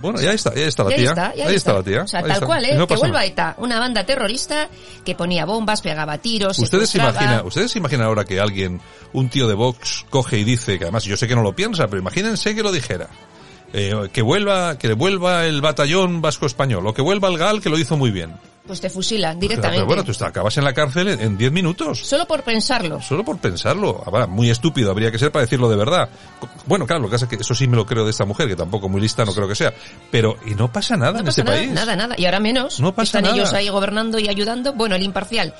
Bueno, 0.00 0.20
ya 0.20 0.32
está, 0.32 0.54
ya 0.54 0.66
está 0.66 0.84
la 0.84 0.90
Y 0.90 0.94
ahí 0.94 1.00
tía. 1.00 1.08
está, 1.10 1.32
y 1.34 1.40
ahí 1.40 1.46
está. 1.46 1.54
está 1.54 1.72
la 1.72 1.82
tía. 1.82 2.02
O 2.02 2.06
sea, 2.06 2.20
ahí 2.20 2.24
tal 2.24 2.32
está. 2.34 2.46
cual, 2.46 2.64
¿eh? 2.64 2.74
no 2.74 2.86
que 2.86 2.96
vuelva. 2.96 3.24
ETA, 3.24 3.54
una 3.58 3.78
banda 3.78 4.04
terrorista 4.04 4.68
que 5.04 5.14
ponía 5.14 5.44
bombas, 5.44 5.80
pegaba 5.80 6.18
tiros, 6.18 6.58
¿Ustedes 6.58 6.90
se, 6.90 6.98
imaginan, 6.98 7.46
¿Ustedes 7.46 7.70
se 7.70 7.78
imaginan 7.78 8.06
ahora 8.06 8.24
que 8.24 8.40
alguien, 8.40 8.80
un 9.12 9.28
tío 9.28 9.48
de 9.48 9.54
Vox, 9.54 10.04
coge 10.10 10.38
y 10.38 10.44
dice, 10.44 10.78
que 10.78 10.84
además 10.84 11.04
yo 11.04 11.16
sé 11.16 11.26
que 11.26 11.34
no 11.34 11.42
lo 11.42 11.54
piensa, 11.54 11.86
pero 11.86 11.98
imagínense 11.98 12.54
que 12.54 12.62
lo 12.62 12.72
dijera. 12.72 13.08
Eh, 13.72 14.08
que 14.12 14.22
vuelva, 14.22 14.78
que 14.78 14.92
vuelva 14.92 15.44
el 15.46 15.60
batallón 15.60 16.22
vasco 16.22 16.46
español, 16.46 16.86
o 16.86 16.94
que 16.94 17.02
vuelva 17.02 17.28
el 17.28 17.38
GAL 17.38 17.60
que 17.60 17.68
lo 17.68 17.78
hizo 17.78 17.96
muy 17.96 18.10
bien. 18.10 18.34
Pues 18.66 18.80
te 18.80 18.90
fusilan 18.90 19.38
directamente. 19.38 19.76
pero 19.76 19.86
bueno, 19.86 20.04
tú 20.04 20.10
estás- 20.10 20.28
acabas 20.28 20.56
en 20.58 20.64
la 20.64 20.72
cárcel 20.74 21.08
en- 21.08 21.20
en 21.20 21.38
10 21.38 21.52
minutos. 21.52 22.00
Solo 22.00 22.26
por 22.26 22.42
pensarlo. 22.42 23.00
Solo 23.00 23.24
por 23.24 23.38
pensarlo. 23.38 24.02
Ahora, 24.04 24.26
muy 24.26 24.50
estúpido 24.50 24.90
habría 24.90 25.10
que 25.12 25.18
ser 25.18 25.30
para 25.30 25.44
decirlo 25.44 25.68
de 25.68 25.76
verdad. 25.76 26.08
Bueno, 26.66 26.86
claro, 26.86 27.02
lo 27.02 27.08
que 27.08 27.12
pasa 27.12 27.24
es 27.26 27.28
que 27.30 27.36
eso 27.36 27.54
sí 27.54 27.68
me 27.68 27.76
lo 27.76 27.86
creo 27.86 28.04
de 28.04 28.10
esta 28.10 28.24
mujer, 28.24 28.48
que 28.48 28.56
tampoco 28.56 28.88
muy 28.88 29.00
lista 29.00 29.24
no 29.24 29.32
creo 29.32 29.46
que 29.46 29.54
sea. 29.54 29.72
Pero, 30.10 30.36
y 30.44 30.54
no 30.54 30.72
pasa 30.72 30.96
nada 30.96 31.12
No 31.12 31.18
en 31.20 31.24
pasa 31.26 31.40
este 31.40 31.44
nada, 31.44 31.56
país. 31.62 31.72
nada, 31.72 31.96
nada. 31.96 32.14
Y 32.18 32.24
ahora 32.24 32.40
menos. 32.40 32.80
No 32.80 32.92
pasa 32.94 33.04
Están 33.18 33.22
nada. 33.22 33.36
ellos 33.36 33.52
ahí 33.52 33.68
gobernando 33.68 34.18
y 34.18 34.28
ayudando. 34.28 34.72
Bueno, 34.72 34.96
el 34.96 35.02
imparcial. 35.02 35.54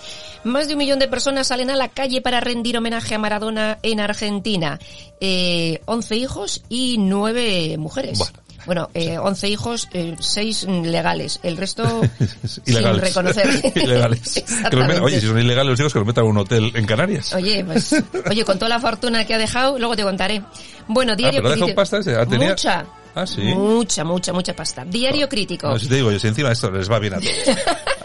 Más 0.45 0.67
de 0.69 0.75
un 0.75 0.79
millón 0.79 0.99
de 0.99 1.09
personas 1.09 1.47
salen 1.47 1.71
a 1.71 1.77
la 1.77 1.89
calle 1.89 2.21
para 2.21 2.41
rendir 2.41 2.77
homenaje 2.77 3.15
a 3.15 3.19
Maradona 3.19 3.79
en 3.83 4.01
Argentina. 4.01 4.79
Eh, 5.21 5.81
11 5.87 6.17
hijos 6.17 6.63
y 6.69 6.99
9 6.99 7.77
mujeres. 7.79 8.19
Bueno. 8.19 8.39
Bueno, 8.67 8.91
eh, 8.95 9.17
11 9.19 9.49
hijos, 9.49 9.89
eh, 9.93 10.17
6 10.19 10.65
legales. 10.85 11.39
El 11.43 11.57
resto 11.57 11.85
Ilegales. 12.67 13.13
sin 13.13 13.15
reconocer. 13.15 13.73
ilegales. 13.77 14.45
Que 14.71 14.77
los 14.77 14.87
metan- 14.87 15.03
oye, 15.03 15.21
si 15.21 15.27
son 15.29 15.39
ilegales 15.39 15.71
los 15.71 15.81
hijos, 15.81 15.93
que 15.93 15.99
los 16.01 16.07
metan 16.07 16.25
a 16.25 16.29
un 16.29 16.37
hotel 16.39 16.73
en 16.75 16.85
Canarias. 16.85 17.33
Oye, 17.35 17.65
pues, 17.65 17.95
oye, 18.31 18.45
con 18.45 18.59
toda 18.59 18.69
la 18.69 18.81
fortuna 18.81 19.25
que 19.25 19.35
ha 19.35 19.39
dejado, 19.39 19.79
luego 19.79 19.95
te 19.97 20.03
contaré. 20.03 20.43
Bueno, 20.89 21.15
diario 21.17 21.41
Ah, 21.41 21.43
pero 21.45 21.55
crítico. 21.57 21.75
pasta 21.77 21.99
ese. 21.99 22.17
Ah, 22.17 22.27
tenía- 22.27 22.51
Mucha. 22.51 22.87
Ah, 23.15 23.27
sí. 23.27 23.41
Mucha, 23.41 24.05
mucha, 24.05 24.33
mucha 24.35 24.55
pasta. 24.55 24.85
Diario 24.85 25.27
crítico. 25.29 25.69
No, 25.69 25.79
si 25.79 25.89
te 25.89 25.95
digo, 25.95 26.13
yo, 26.13 26.19
si 26.19 26.27
encima 26.27 26.53
esto 26.53 26.71
les 26.71 26.91
va 26.91 26.99
bien 26.99 27.15
a 27.15 27.19
todos. 27.19 27.33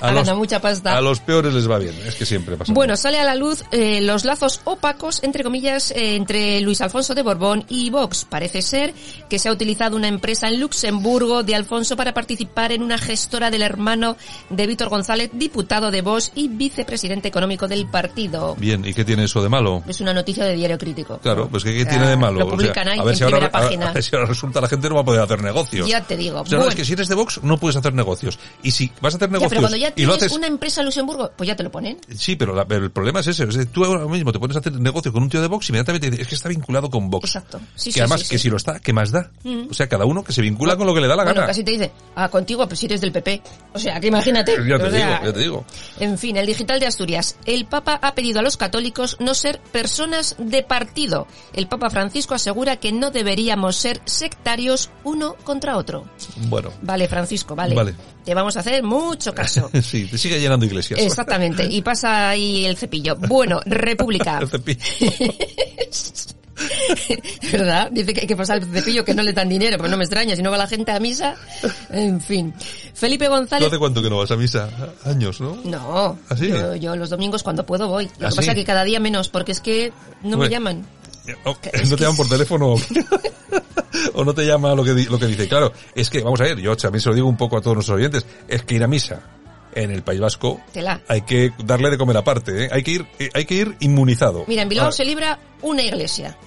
Ha 0.02 0.12
ganado 0.14 0.38
mucha 0.38 0.60
pasta. 0.60 0.98
A 0.98 1.02
los 1.02 1.20
peores 1.20 1.54
les 1.54 1.70
va 1.70 1.78
bien. 1.78 1.94
Es 2.06 2.16
que 2.16 2.26
siempre 2.26 2.58
pasa. 2.58 2.74
Bueno, 2.74 2.96
sale 2.98 3.20
a 3.20 3.24
la 3.24 3.36
luz 3.36 3.64
eh, 3.72 4.02
los 4.02 4.26
lazos 4.26 4.62
opacos, 4.64 5.22
entre 5.24 5.44
comillas, 5.44 5.92
eh, 5.92 6.16
entre 6.16 6.60
Luis 6.62 6.82
Alfonso 6.82 7.14
de 7.16 7.22
Borbón 7.22 7.66
y 7.70 7.90
Vox. 7.90 8.26
Parece 8.26 8.62
ser 8.62 8.94
que 9.30 9.40
se 9.40 9.50
ha 9.50 9.52
utilizado 9.52 9.96
una 9.96 10.08
empresa 10.08 10.48
en 10.48 10.60
Luxemburgo 10.60 11.44
de 11.44 11.56
Alfonso 11.56 11.96
para 11.96 12.14
participar 12.14 12.72
en 12.72 12.82
una 12.84 12.98
gestora 12.98 13.52
del 13.52 13.62
hermano 13.62 14.18
de 14.50 14.68
Víctor 14.68 14.90
González, 14.90 15.30
diputado 15.34 15.92
de 15.92 16.02
Vox 16.02 16.32
y 16.36 16.48
vicepresidente 16.48 17.28
económico 17.28 17.68
del 17.68 17.88
partido. 17.88 18.56
Bien, 18.58 18.84
¿y 18.86 18.94
qué 18.94 19.06
tiene 19.06 19.26
eso 19.26 19.42
de 19.44 19.50
malo? 19.50 19.84
Es 19.88 20.02
una 20.02 20.14
noticia 20.14 20.46
de 20.46 20.56
diario 20.56 20.78
crítico. 20.78 21.20
Claro, 21.20 21.48
pues 21.50 21.64
¿qué, 21.64 21.74
qué 21.74 21.84
sea, 21.84 21.92
tiene 21.92 22.08
de 22.08 22.18
malo? 22.18 22.40
Lo 22.40 22.46
O 22.46 22.50
sea, 22.50 22.58
publican 22.58 22.88
ahí 22.88 23.00
a 23.00 23.04
ver 23.04 23.14
en 23.14 23.18
si 23.18 23.24
ahora, 23.24 23.38
primera 23.38 23.58
a- 23.58 23.62
página. 23.62 23.90
a 23.90 23.94
ver 23.94 24.04
si 24.04 24.16
ahora 24.16 24.28
resulta 24.28 24.62
la 24.62 24.68
gente 24.68 24.90
no 24.90 24.96
va 24.96 25.02
a 25.02 25.06
poder 25.06 25.22
hacer 25.22 25.42
negocios. 25.44 25.88
Ya 25.88 26.02
te 26.02 26.18
digo. 26.18 26.42
O 26.42 26.46
sea, 26.46 26.58
no, 26.58 26.64
Bueno. 26.64 26.70
es 26.70 26.76
que 26.76 26.86
si 26.86 26.94
eres 26.94 27.08
de 27.08 27.16
Vox 27.16 27.40
no 27.44 27.58
puedes 27.58 27.76
hacer 27.76 27.94
negocios. 27.94 28.40
Y 28.64 28.72
si 28.72 28.92
vas 29.02 29.14
a 29.14 29.18
hacer 29.18 29.30
Ya, 29.30 29.34
negocios 29.34 29.50
pero 29.50 29.62
cuando 29.62 29.78
ya 29.78 29.91
tienes 29.92 30.16
haces... 30.16 30.32
una 30.34 30.48
empresa 30.48 30.82
en 30.82 30.86
Luxemburgo, 30.86 31.32
pues 31.36 31.48
ya 31.48 31.56
te 31.56 31.64
lo 31.64 31.72
ponen. 31.72 31.98
Sí, 32.16 32.36
pero, 32.36 32.54
la- 32.56 32.66
pero 32.66 32.84
el 32.86 32.92
problema 32.92 33.20
es 33.22 33.28
ese. 33.28 33.44
Es 33.44 33.56
decir, 33.56 33.72
tú 33.72 33.84
ahora 33.86 34.06
mismo 34.06 34.32
te 34.32 34.40
pones 34.40 34.56
a 34.56 34.60
hacer 34.60 34.74
negocio 34.80 35.12
con 35.14 35.24
un 35.24 35.30
tío 35.30 35.42
de 35.42 35.48
Vox 35.48 35.70
y 35.70 35.72
inmediatamente 35.72 36.10
dices, 36.10 36.22
es 36.24 36.28
que 36.28 36.36
está 36.36 36.50
vinculado 36.50 36.90
con 36.90 37.10
Vox. 37.10 37.26
Exacto. 37.26 37.60
Sí, 37.76 37.90
que 37.90 37.94
sí, 37.94 38.00
además, 38.00 38.22
sí, 38.22 38.30
que 38.30 38.40
si 38.40 38.50
lo 38.50 38.58
está, 38.58 38.80
¿qué 38.80 38.94
más 38.94 39.12
da? 39.12 39.32
O 39.70 39.74
sea, 39.74 39.88
cada 39.88 40.06
uno 40.06 40.24
que 40.24 40.34
se 40.34 40.42
vincula 40.42 40.76
con 40.76 40.88
lo 40.88 40.94
que 40.94 41.02
le 41.02 41.08
da 41.08 41.16
la 41.16 41.24
Bueno, 41.24 41.36
gana. 41.42 41.48
casi 41.48 41.64
te 41.64 41.72
dice, 41.72 41.92
ah, 42.16 42.30
contigo, 42.30 42.68
pues 42.68 42.80
si 42.80 42.86
eres 42.88 43.02
del 43.02 43.12
PP. 43.12 43.42
O 43.74 43.80
sea, 43.80 44.00
que 44.00 44.08
imagínate. 44.08 44.56
Ya 44.68 44.78
te 44.78 44.84
O 44.86 44.92
sea, 44.92 45.08
digo, 45.20 45.26
ya 45.26 45.34
te 45.34 45.40
digo. 45.40 45.66
En 46.00 46.18
fin, 46.18 46.38
el 46.38 46.46
digital 46.46 46.80
de 46.80 46.88
Asturias. 46.88 47.36
El 47.46 47.66
Papa 47.66 48.00
ha 48.02 48.14
pedido 48.16 48.40
a 48.40 48.44
los 48.44 48.58
católicos 48.58 49.18
no 49.20 49.34
ser 49.34 49.60
personas 49.72 50.36
de 50.38 50.64
partido. 50.64 51.28
El 51.54 51.68
Papa 51.68 51.90
Francisco 51.90 52.34
asegura 52.36 52.78
que 52.78 52.92
no 52.92 53.12
deberíamos 53.12 53.76
ser 53.76 54.02
sectarios 54.06 54.90
uno 55.04 55.36
contra 55.44 55.78
otro. 55.78 56.06
Bueno. 56.48 56.72
Vale, 56.82 57.08
Francisco, 57.08 57.56
vale. 57.56 57.76
Vale. 57.76 57.96
Te 58.24 58.34
vamos 58.36 58.56
a 58.56 58.60
hacer 58.60 58.84
mucho 58.84 59.34
caso. 59.34 59.70
Sí, 59.92 60.06
te 60.06 60.18
sigue 60.18 60.40
llenando 60.40 60.66
iglesias. 60.66 61.00
Exactamente. 61.00 61.66
Y 61.66 61.82
pasa 61.82 62.30
ahí 62.30 62.66
el 62.66 62.78
cepillo. 62.78 63.16
Bueno, 63.16 63.60
República. 63.66 64.40
El 64.40 64.48
cepillo. 64.48 64.80
¿Verdad? 67.52 67.90
Dice 67.92 68.14
que 68.14 68.22
hay 68.22 68.28
que 68.28 68.36
pasar 68.36 68.58
el 68.58 68.66
cepillo 68.72 69.04
que 69.04 69.14
no 69.14 69.24
le 69.24 69.34
dan 69.34 69.50
dinero, 69.50 69.78
pero 69.78 69.90
no 69.90 69.98
me 69.98 70.04
extraña, 70.04 70.36
si 70.36 70.42
no 70.42 70.52
va 70.52 70.58
la 70.58 70.68
gente 70.68 70.92
a 70.92 71.00
misa. 71.00 71.36
En 71.90 72.22
fin. 72.22 72.54
Felipe 72.94 73.26
¿Tú 73.26 73.32
González. 73.32 73.68
hace 73.68 73.80
cuánto 73.80 74.02
que 74.02 74.10
no 74.10 74.18
vas 74.18 74.32
a 74.32 74.38
misa? 74.38 74.70
Años, 75.06 75.42
¿no? 75.42 75.58
No, 75.64 76.18
¿Ah, 76.30 76.36
sí? 76.38 76.50
yo, 76.50 76.76
yo 76.76 76.96
los 76.96 77.10
domingos 77.10 77.44
cuando 77.44 77.66
puedo 77.66 77.88
voy. 77.88 78.06
Lo 78.20 78.28
¿Ah, 78.28 78.30
que 78.30 78.36
pasa 78.36 78.52
es 78.52 78.58
que 78.58 78.66
cada 78.66 78.84
día 78.84 79.00
menos, 79.00 79.30
porque 79.30 79.52
es 79.54 79.60
que 79.60 79.92
no 80.24 80.38
me 80.38 80.50
llaman. 80.50 80.86
Oh, 81.46 81.56
Es 81.72 81.90
¿No 81.90 81.96
te 81.96 82.04
llaman 82.04 82.18
por 82.18 82.30
teléfono? 82.30 82.76
¿O 84.14 84.24
no 84.26 84.34
te 84.34 84.46
llama 84.46 84.74
lo 84.76 84.84
que, 84.84 84.94
lo 84.94 85.20
que 85.20 85.28
dice? 85.28 85.48
Claro, 85.48 85.72
es 85.96 86.10
que, 86.10 86.22
vamos 86.22 86.42
a 86.42 86.46
ver, 86.46 86.60
yo 86.60 86.76
también 86.76 87.02
se 87.02 87.10
lo 87.10 87.16
digo 87.16 87.28
un 87.28 87.38
poco 87.38 87.58
a 87.58 87.62
todos 87.62 87.76
nuestros 87.76 87.98
oyentes, 87.98 88.26
es 88.48 88.64
que 88.64 88.76
ir 88.76 88.84
a 88.84 88.88
misa 88.88 89.20
en 89.76 89.92
el 89.92 90.04
País 90.04 90.20
Vasco 90.20 90.62
Tela. 90.72 91.02
hay 91.08 91.22
que 91.22 91.52
darle 91.64 91.90
de 91.90 91.98
comer 91.98 92.18
aparte, 92.18 92.66
¿eh? 92.66 92.70
hay 92.72 92.84
que 92.84 92.92
ir, 92.92 93.06
eh, 93.20 93.30
hay 93.34 93.46
que 93.46 93.56
ir 93.56 93.76
inmunizado. 93.80 94.46
Mira, 94.48 94.64
en 94.64 94.70
Bilbao 94.70 94.86
Ahora, 94.86 94.96
se 94.96 95.06
libra 95.06 95.40
una 95.62 95.82
iglesia. 95.84 96.38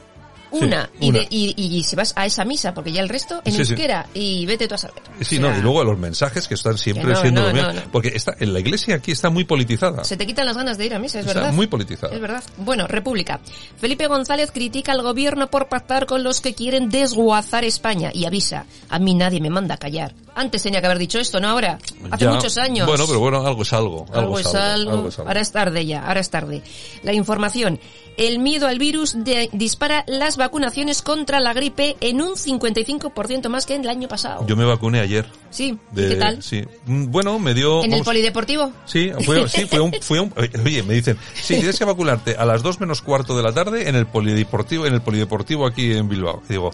Sí, 0.58 0.64
Una. 0.64 0.88
y, 1.00 1.10
de- 1.10 1.26
y, 1.30 1.54
y 1.56 1.82
si 1.84 1.96
vas 1.96 2.12
a 2.16 2.26
esa 2.26 2.44
misa, 2.44 2.72
porque 2.74 2.92
ya 2.92 3.00
el 3.00 3.08
resto 3.08 3.42
en 3.44 3.52
Sí, 3.64 3.74
y 4.14 4.46
vete 4.46 4.68
tú 4.68 4.74
a 4.74 4.78
saber. 4.78 5.02
Sí, 5.20 5.38
O 5.38 5.40
no, 5.40 5.58
y 5.58 5.60
luego 5.60 5.82
los 5.84 5.98
mensajes 5.98 6.46
que 6.48 6.54
están 6.54 6.78
siempre 6.78 7.06
Que 7.08 7.12
no, 7.14 7.20
siendo 7.20 7.52
no, 7.52 7.72
no. 7.72 7.82
Porque 7.92 8.08
está, 8.14 8.34
en 8.38 8.52
la 8.52 8.60
iglesia 8.60 8.96
aquí 8.96 9.12
está 9.12 9.30
muy 9.30 9.44
politizada. 9.44 10.04
Se 10.04 10.16
te 10.16 10.26
quitan 10.26 10.46
las 10.46 10.56
ganas 10.56 10.78
de 10.78 10.86
ir 10.86 10.94
a 10.94 10.98
misa, 10.98 11.20
es 11.20 11.26
Está 11.26 11.40
verdad. 11.40 11.52
muy 11.54 11.66
politizada. 11.66 12.14
Es 12.14 12.20
verdad. 12.20 12.42
Bueno, 12.58 12.86
República. 12.86 13.40
Felipe 13.78 14.06
González 14.06 14.50
critica 14.52 14.92
al 14.92 15.02
gobierno 15.02 15.48
por 15.50 15.68
pactar 15.68 16.06
con 16.06 16.22
los 16.22 16.40
que 16.40 16.54
quieren 16.54 16.88
desguazar 16.88 17.64
España 17.64 18.10
y 18.12 18.24
avisa, 18.24 18.66
a 18.88 18.98
mí 18.98 19.14
nadie 19.14 19.40
me 19.40 19.50
manda 19.50 19.74
a 19.74 19.78
callar. 19.78 20.14
Antes 20.36 20.62
tenía 20.64 20.80
que 20.80 20.86
haber 20.86 20.98
dicho 20.98 21.18
esto, 21.20 21.38
no 21.38 21.48
ahora. 21.48 21.78
Hace 22.10 22.24
Ya. 22.24 22.32
muchos 22.32 22.58
años. 22.58 22.86
Bueno, 22.88 23.04
pero 23.06 23.20
bueno, 23.20 23.46
algo 23.46 23.62
es 23.62 23.72
algo. 23.72 24.06
Algo, 24.12 24.38
es 24.38 24.46
algo. 24.54 24.90
algo 24.92 25.08
es 25.08 25.18
algo. 25.18 25.28
Ahora 25.28 25.40
es 25.40 25.52
tarde 25.52 25.86
ya, 25.86 26.04
ahora 26.04 26.20
es 26.20 26.30
tarde. 26.30 26.62
La 27.04 27.12
información. 27.12 27.78
El 28.16 28.38
miedo 28.40 28.66
al 28.68 28.78
virus 28.78 29.14
de- 29.24 29.48
dispara 29.52 30.04
las 30.08 30.36
vacunaciones 30.44 31.02
contra 31.02 31.40
la 31.40 31.52
gripe 31.52 31.96
en 32.00 32.20
un 32.22 32.34
55% 32.36 33.48
más 33.48 33.66
que 33.66 33.74
en 33.74 33.82
el 33.82 33.88
año 33.88 34.08
pasado. 34.08 34.46
Yo 34.46 34.56
me 34.56 34.64
vacuné 34.64 35.00
ayer. 35.00 35.26
sí, 35.50 35.78
¿y 35.92 35.96
De- 35.96 36.08
qué 36.10 36.16
tal? 36.16 36.42
Sí. 36.42 36.62
Mm, 36.86 37.10
Bueno, 37.10 37.38
me 37.38 37.54
dio... 37.54 37.82
¿En 37.84 37.92
el 37.92 38.02
polideportivo? 38.04 38.72
Sí, 38.84 39.10
fue, 39.24 39.48
sí, 39.48 39.64
fue 39.66 39.80
un, 39.80 39.92
fue 40.00 40.20
un, 40.20 40.32
oye, 40.64 40.82
me 40.82 40.94
dicen, 40.94 41.16
sí, 41.34 41.54
tienes 41.56 41.78
que 41.78 41.84
vacunarte 41.84 42.36
a 42.36 42.44
las 42.44 42.62
dos 42.62 42.80
menos 42.80 43.02
cuarto 43.02 43.36
de 43.36 43.42
la 43.42 43.52
tarde 43.52 43.88
en 43.88 43.96
el 43.96 44.06
polideportivo, 44.06 44.86
en 44.86 44.94
el 44.94 45.00
polideportivo 45.02 45.66
aquí 45.66 45.92
en 45.92 46.08
Bilbao. 46.08 46.42
Y 46.48 46.52
digo, 46.52 46.70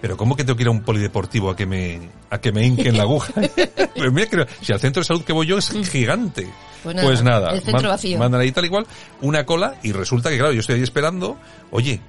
pero 0.00 0.16
¿cómo 0.16 0.36
que 0.36 0.44
tengo 0.44 0.56
que 0.56 0.62
ir 0.62 0.68
a 0.68 0.70
un 0.72 0.82
polideportivo 0.82 1.50
a 1.50 1.56
que 1.56 1.66
me, 1.66 2.08
a 2.30 2.38
que 2.40 2.52
me 2.52 2.64
hinquen 2.64 2.96
la 2.96 3.02
aguja? 3.02 3.32
Pues 3.98 4.12
mira 4.12 4.26
que, 4.28 4.46
si 4.64 4.72
al 4.72 4.78
centro 4.78 5.00
de 5.00 5.06
salud 5.06 5.24
que 5.24 5.32
voy 5.32 5.44
yo 5.46 5.58
es 5.58 5.70
gigante. 5.90 6.48
Pues 6.84 7.20
nada, 7.24 7.50
el 7.52 7.60
centro 7.62 7.88
vacío. 7.88 8.16
Mandan 8.16 8.40
ahí 8.40 8.52
tal 8.52 8.64
y 8.64 8.68
cual, 8.68 8.86
una 9.22 9.44
cola 9.44 9.74
y 9.82 9.90
resulta 9.90 10.30
que 10.30 10.36
claro, 10.38 10.52
yo 10.52 10.60
estoy 10.60 10.76
ahí 10.76 10.82
esperando, 10.84 11.36
oye, 11.72 12.00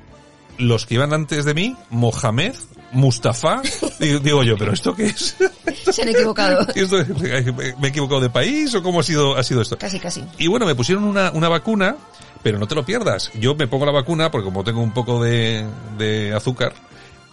los 0.59 0.85
que 0.85 0.93
iban 0.95 1.13
antes 1.13 1.43
de 1.45 1.53
mí, 1.53 1.75
Mohamed, 1.89 2.53
Mustafa. 2.91 3.61
Digo, 3.99 4.19
digo 4.19 4.43
yo, 4.43 4.57
¿pero 4.57 4.73
esto 4.73 4.95
qué 4.95 5.07
es? 5.07 5.35
Se 5.91 6.01
han 6.03 6.09
equivocado. 6.09 6.67
¿Esto- 6.75 6.97
¿Me 7.79 7.87
he 7.87 7.89
equivocado 7.89 8.21
de 8.21 8.29
país 8.29 8.73
o 8.75 8.83
cómo 8.83 8.99
ha 8.99 9.03
sido, 9.03 9.35
ha 9.37 9.43
sido 9.43 9.61
esto? 9.61 9.77
Casi, 9.77 9.99
casi. 9.99 10.23
Y 10.37 10.47
bueno, 10.47 10.65
me 10.65 10.75
pusieron 10.75 11.03
una, 11.03 11.31
una 11.31 11.49
vacuna, 11.49 11.95
pero 12.43 12.59
no 12.59 12.67
te 12.67 12.75
lo 12.75 12.85
pierdas. 12.85 13.31
Yo 13.39 13.55
me 13.55 13.67
pongo 13.67 13.85
la 13.85 13.91
vacuna 13.91 14.29
porque 14.31 14.45
como 14.45 14.63
tengo 14.63 14.81
un 14.81 14.91
poco 14.93 15.23
de, 15.23 15.65
de 15.97 16.33
azúcar, 16.33 16.73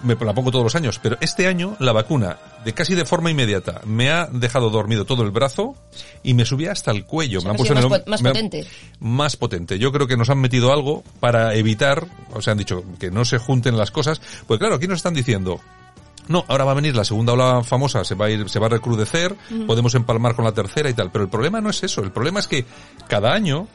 me 0.03 0.15
la 0.15 0.35
pongo 0.35 0.51
todos 0.51 0.65
los 0.65 0.75
años. 0.75 0.99
Pero 1.03 1.17
este 1.21 1.47
año 1.47 1.77
la 1.81 1.93
vacuna, 1.93 2.39
de 2.67 2.73
casi 2.75 2.95
de 2.97 3.05
forma 3.07 3.31
inmediata, 3.31 3.81
me 3.87 4.11
ha 4.11 4.27
dejado 4.27 4.69
dormido 4.71 5.05
todo 5.05 5.23
el 5.23 5.31
brazo 5.31 5.77
y 6.25 6.35
me 6.35 6.45
subía 6.45 6.73
hasta 6.73 6.91
el 6.91 7.05
cuello. 7.05 7.39
O 7.39 7.41
sea, 7.41 7.49
me 7.49 7.53
han 7.53 7.57
puesto 7.57 7.75
sido 7.75 7.79
en 7.79 7.85
el 7.85 7.91
más 7.91 8.01
hom- 8.01 8.05
po- 8.05 8.11
más 8.11 8.23
me 8.23 8.29
han- 8.29 8.35
potente. 8.35 8.67
Más 8.99 9.37
potente. 9.37 9.79
Yo 9.79 9.93
creo 9.93 10.07
que 10.09 10.17
nos 10.17 10.29
han 10.31 10.39
metido 10.41 10.73
algo 10.73 11.05
para 11.21 11.55
evitar, 11.55 12.07
o 12.35 12.43
sea, 12.43 12.51
han 12.53 12.59
dicho 12.59 12.83
que 12.99 13.11
no 13.13 13.25
se 13.25 13.39
junten 13.39 13.77
las 13.79 13.91
cosas. 13.93 14.21
Pues 14.49 14.59
claro, 14.59 14.75
aquí 14.75 14.89
nos 14.89 14.97
están 14.97 15.15
diciendo, 15.15 15.61
no, 16.29 16.45
ahora 16.49 16.65
va 16.65 16.73
a 16.73 16.75
venir 16.75 16.97
la 16.97 17.05
segunda 17.05 17.35
ola 17.35 17.63
famosa, 17.63 18.05
se 18.05 18.17
va 18.17 18.27
a 18.27 18.31
ir, 18.31 18.49
se 18.51 18.59
va 18.59 18.67
a 18.67 18.71
recrudecer, 18.71 19.37
podemos 19.69 19.95
empalmar 19.95 20.35
con 20.35 20.45
la 20.45 20.51
tercera 20.53 20.91
y 20.91 20.95
tal. 20.95 21.13
Pero 21.13 21.23
el 21.25 21.31
problema 21.31 21.61
no 21.61 21.71
es 21.71 21.81
eso, 21.85 22.03
el 22.03 22.11
problema 22.11 22.41
es 22.41 22.49
que 22.49 22.65
cada 23.09 23.33
año 23.33 23.69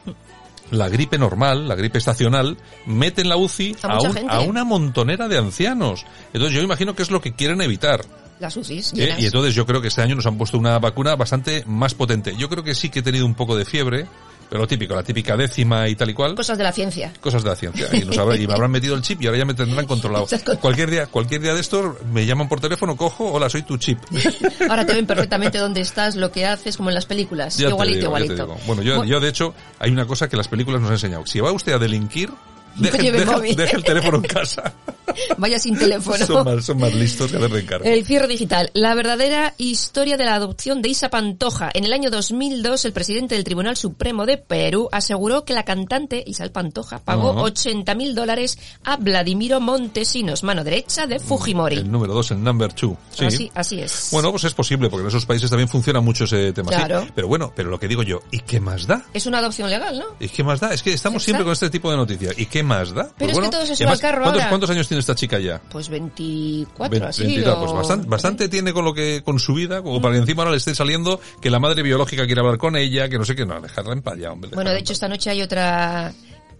la 0.70 0.88
gripe 0.88 1.18
normal, 1.18 1.68
la 1.68 1.74
gripe 1.74 1.98
estacional, 1.98 2.56
mete 2.86 3.20
en 3.22 3.28
la 3.28 3.36
UCI 3.36 3.76
A 3.92 3.92
a, 3.94 4.00
un- 4.10 4.14
a 4.30 4.40
una 4.40 4.64
montonera 4.64 5.28
de 5.28 5.38
ancianos. 5.38 6.04
Entonces 6.32 6.54
yo 6.56 6.62
imagino 6.62 6.94
que 6.94 7.02
es 7.02 7.10
lo 7.10 7.20
que 7.20 7.32
quieren 7.32 7.60
evitar. 7.62 8.04
Las 8.42 8.56
UCIs 8.56 8.92
¿eh? 8.96 9.14
Y 9.18 9.26
entonces 9.26 9.54
yo 9.54 9.64
creo 9.64 9.80
que 9.80 9.88
este 9.88 10.02
año 10.02 10.14
nos 10.16 10.26
han 10.26 10.36
puesto 10.36 10.58
una 10.58 10.78
vacuna 10.78 11.14
bastante 11.16 11.62
más 11.66 11.94
potente. 11.94 12.34
Yo 12.36 12.48
creo 12.48 12.62
que 12.64 12.74
sí 12.74 12.88
que 12.90 12.98
he 12.98 13.02
tenido 13.02 13.24
un 13.24 13.34
poco 13.34 13.56
de 13.56 13.64
fiebre, 13.64 14.06
pero 14.50 14.60
lo 14.62 14.66
típico, 14.68 14.94
la 14.94 15.02
típica 15.02 15.36
décima 15.36 15.88
y 15.88 15.94
tal 15.94 16.10
y 16.10 16.14
cual. 16.14 16.34
Cosas 16.34 16.58
de 16.58 16.64
la 16.64 16.72
ciencia. 16.72 17.12
Cosas 17.20 17.42
de 17.44 17.48
la 17.50 17.56
ciencia. 17.56 17.88
Y, 17.92 18.00
nos 18.04 18.18
habrá- 18.18 18.36
y 18.36 18.46
me 18.46 18.52
habrán 18.52 18.70
metido 18.72 18.94
el 18.96 19.02
chip 19.02 19.22
y 19.22 19.26
ahora 19.26 19.38
ya 19.38 19.44
me 19.44 19.54
tendrán 19.54 19.86
controlado. 19.86 20.26
Cualquier 20.60 20.90
día, 20.90 21.06
cualquier 21.06 21.40
día 21.40 21.54
de 21.54 21.60
estos 21.60 21.94
me 22.12 22.26
llaman 22.26 22.48
por 22.48 22.60
teléfono, 22.60 22.96
cojo, 22.96 23.32
hola, 23.32 23.48
soy 23.48 23.62
tu 23.62 23.78
chip. 23.78 23.98
Ahora 24.68 24.84
te 24.84 24.92
ven 24.94 25.06
perfectamente 25.06 25.58
dónde 25.58 25.80
estás, 25.80 26.16
lo 26.16 26.30
que 26.32 26.44
haces, 26.44 26.76
como 26.76 26.90
en 26.90 26.94
las 26.96 27.06
películas. 27.06 27.56
Ya 27.56 27.68
igualito, 27.68 27.98
digo, 28.00 28.18
igualito. 28.18 28.56
Bueno, 28.66 28.82
yo, 28.82 29.04
yo 29.04 29.20
de 29.20 29.28
hecho, 29.28 29.54
hay 29.78 29.90
una 29.92 30.04
cosa 30.06 30.28
que 30.28 30.36
las 30.36 30.48
películas 30.48 30.80
nos 30.80 30.88
han 30.88 30.94
enseñado. 30.96 31.24
Si 31.26 31.40
va 31.40 31.52
usted 31.52 31.72
a 31.72 31.78
delinquir, 31.78 32.28
lleve 32.76 33.20
deje- 33.24 33.26
móvil. 33.32 33.56
deje 33.56 33.76
el 33.76 33.84
teléfono 33.84 34.16
en 34.18 34.22
casa. 34.24 34.72
Vaya 35.36 35.58
sin 35.58 35.76
teléfono. 35.76 36.24
son, 36.26 36.44
más, 36.44 36.64
son 36.64 36.78
más 36.78 36.94
listos 36.94 37.30
que 37.30 37.36
hacer 37.36 37.54
encargo. 37.54 37.84
El 37.84 38.04
cierre 38.06 38.28
digital. 38.28 38.70
La 38.72 38.94
verdadera 38.94 39.54
historia 39.58 40.16
de 40.16 40.24
la 40.24 40.34
adopción 40.36 40.80
de 40.80 40.88
Isa 40.88 41.10
Pantoja. 41.10 41.70
En 41.74 41.84
el 41.84 41.92
año 41.92 42.10
2002, 42.10 42.84
el 42.86 42.92
presidente 42.92 43.34
del 43.34 43.44
Tribunal 43.44 43.76
Supremo 43.76 44.24
de 44.26 44.38
Perú 44.38 44.88
aseguró 44.90 45.44
que 45.44 45.52
la 45.52 45.64
cantante 45.64 46.22
Isabel 46.26 46.52
Pantoja 46.52 46.98
pagó 47.00 47.32
Ajá. 47.32 47.42
80 47.42 47.94
mil 47.94 48.14
dólares 48.14 48.58
a 48.84 48.96
Vladimiro 48.96 49.60
Montesinos, 49.60 50.42
mano 50.44 50.64
derecha 50.64 51.06
de 51.06 51.18
Fujimori. 51.18 51.76
El 51.76 51.90
número 51.90 52.14
dos, 52.14 52.30
el 52.30 52.42
number 52.42 52.72
two. 52.72 52.96
Sí. 53.10 53.26
Así, 53.26 53.50
así 53.54 53.80
es. 53.80 54.08
Bueno, 54.12 54.30
pues 54.30 54.44
es 54.44 54.54
posible, 54.54 54.88
porque 54.88 55.02
en 55.02 55.08
esos 55.08 55.26
países 55.26 55.50
también 55.50 55.68
funciona 55.68 56.00
mucho 56.00 56.24
ese 56.24 56.52
tema. 56.52 56.70
sí. 56.70 56.76
Claro. 56.76 57.06
Pero 57.14 57.28
bueno, 57.28 57.52
pero 57.54 57.68
lo 57.70 57.78
que 57.78 57.88
digo 57.88 58.02
yo, 58.02 58.20
¿y 58.30 58.38
qué 58.40 58.60
más 58.60 58.86
da? 58.86 59.04
Es 59.12 59.26
una 59.26 59.38
adopción 59.38 59.68
legal, 59.68 59.98
¿no? 59.98 60.06
¿Y 60.20 60.28
qué 60.28 60.42
más 60.42 60.60
da? 60.60 60.72
Es 60.72 60.82
que 60.82 60.92
estamos 60.92 61.22
siempre 61.22 61.44
con 61.44 61.52
este 61.52 61.68
tipo 61.68 61.90
de 61.90 61.96
noticias. 61.96 62.38
¿Y 62.38 62.46
qué 62.46 62.61
más 62.64 62.92
da? 62.94 63.08
Pero 63.18 63.32
es 63.32 63.38
que 63.38 63.48
todo 63.48 63.66
se 63.66 63.76
sube 63.76 63.88
al 63.88 63.98
carro 64.00 64.22
¿cuántos, 64.22 64.42
ahora. 64.42 64.48
¿Cuántos 64.50 64.70
años 64.70 64.88
tiene 64.88 65.00
esta 65.00 65.14
chica 65.14 65.38
ya? 65.38 65.60
Pues 65.70 65.88
24, 65.88 66.90
Vein- 66.90 67.04
así. 67.08 67.22
20 67.22 67.40
y 67.40 67.44
tal, 67.44 67.58
pues 67.58 67.72
bastante, 67.72 68.08
bastante 68.08 68.48
tiene 68.48 68.72
con 68.72 68.84
lo 68.84 68.94
que 68.94 69.22
con 69.24 69.38
su 69.38 69.54
vida, 69.54 69.82
como 69.82 70.00
para 70.00 70.14
que 70.14 70.20
encima 70.20 70.42
ahora 70.42 70.52
le 70.52 70.58
esté 70.58 70.74
saliendo 70.74 71.20
que 71.40 71.50
la 71.50 71.58
madre 71.58 71.82
biológica 71.82 72.26
quiere 72.26 72.40
hablar 72.40 72.58
con 72.58 72.76
ella, 72.76 73.08
que 73.08 73.18
no 73.18 73.24
sé 73.24 73.34
qué, 73.34 73.44
no, 73.46 73.60
dejarla 73.60 73.92
en 73.92 74.02
paz 74.02 74.18
ya, 74.18 74.32
hombre. 74.32 74.50
Bueno, 74.54 74.70
de 74.70 74.78
hecho 74.78 74.92
esta 74.92 75.08
noche 75.08 75.30
hay 75.30 75.42
otra 75.42 76.12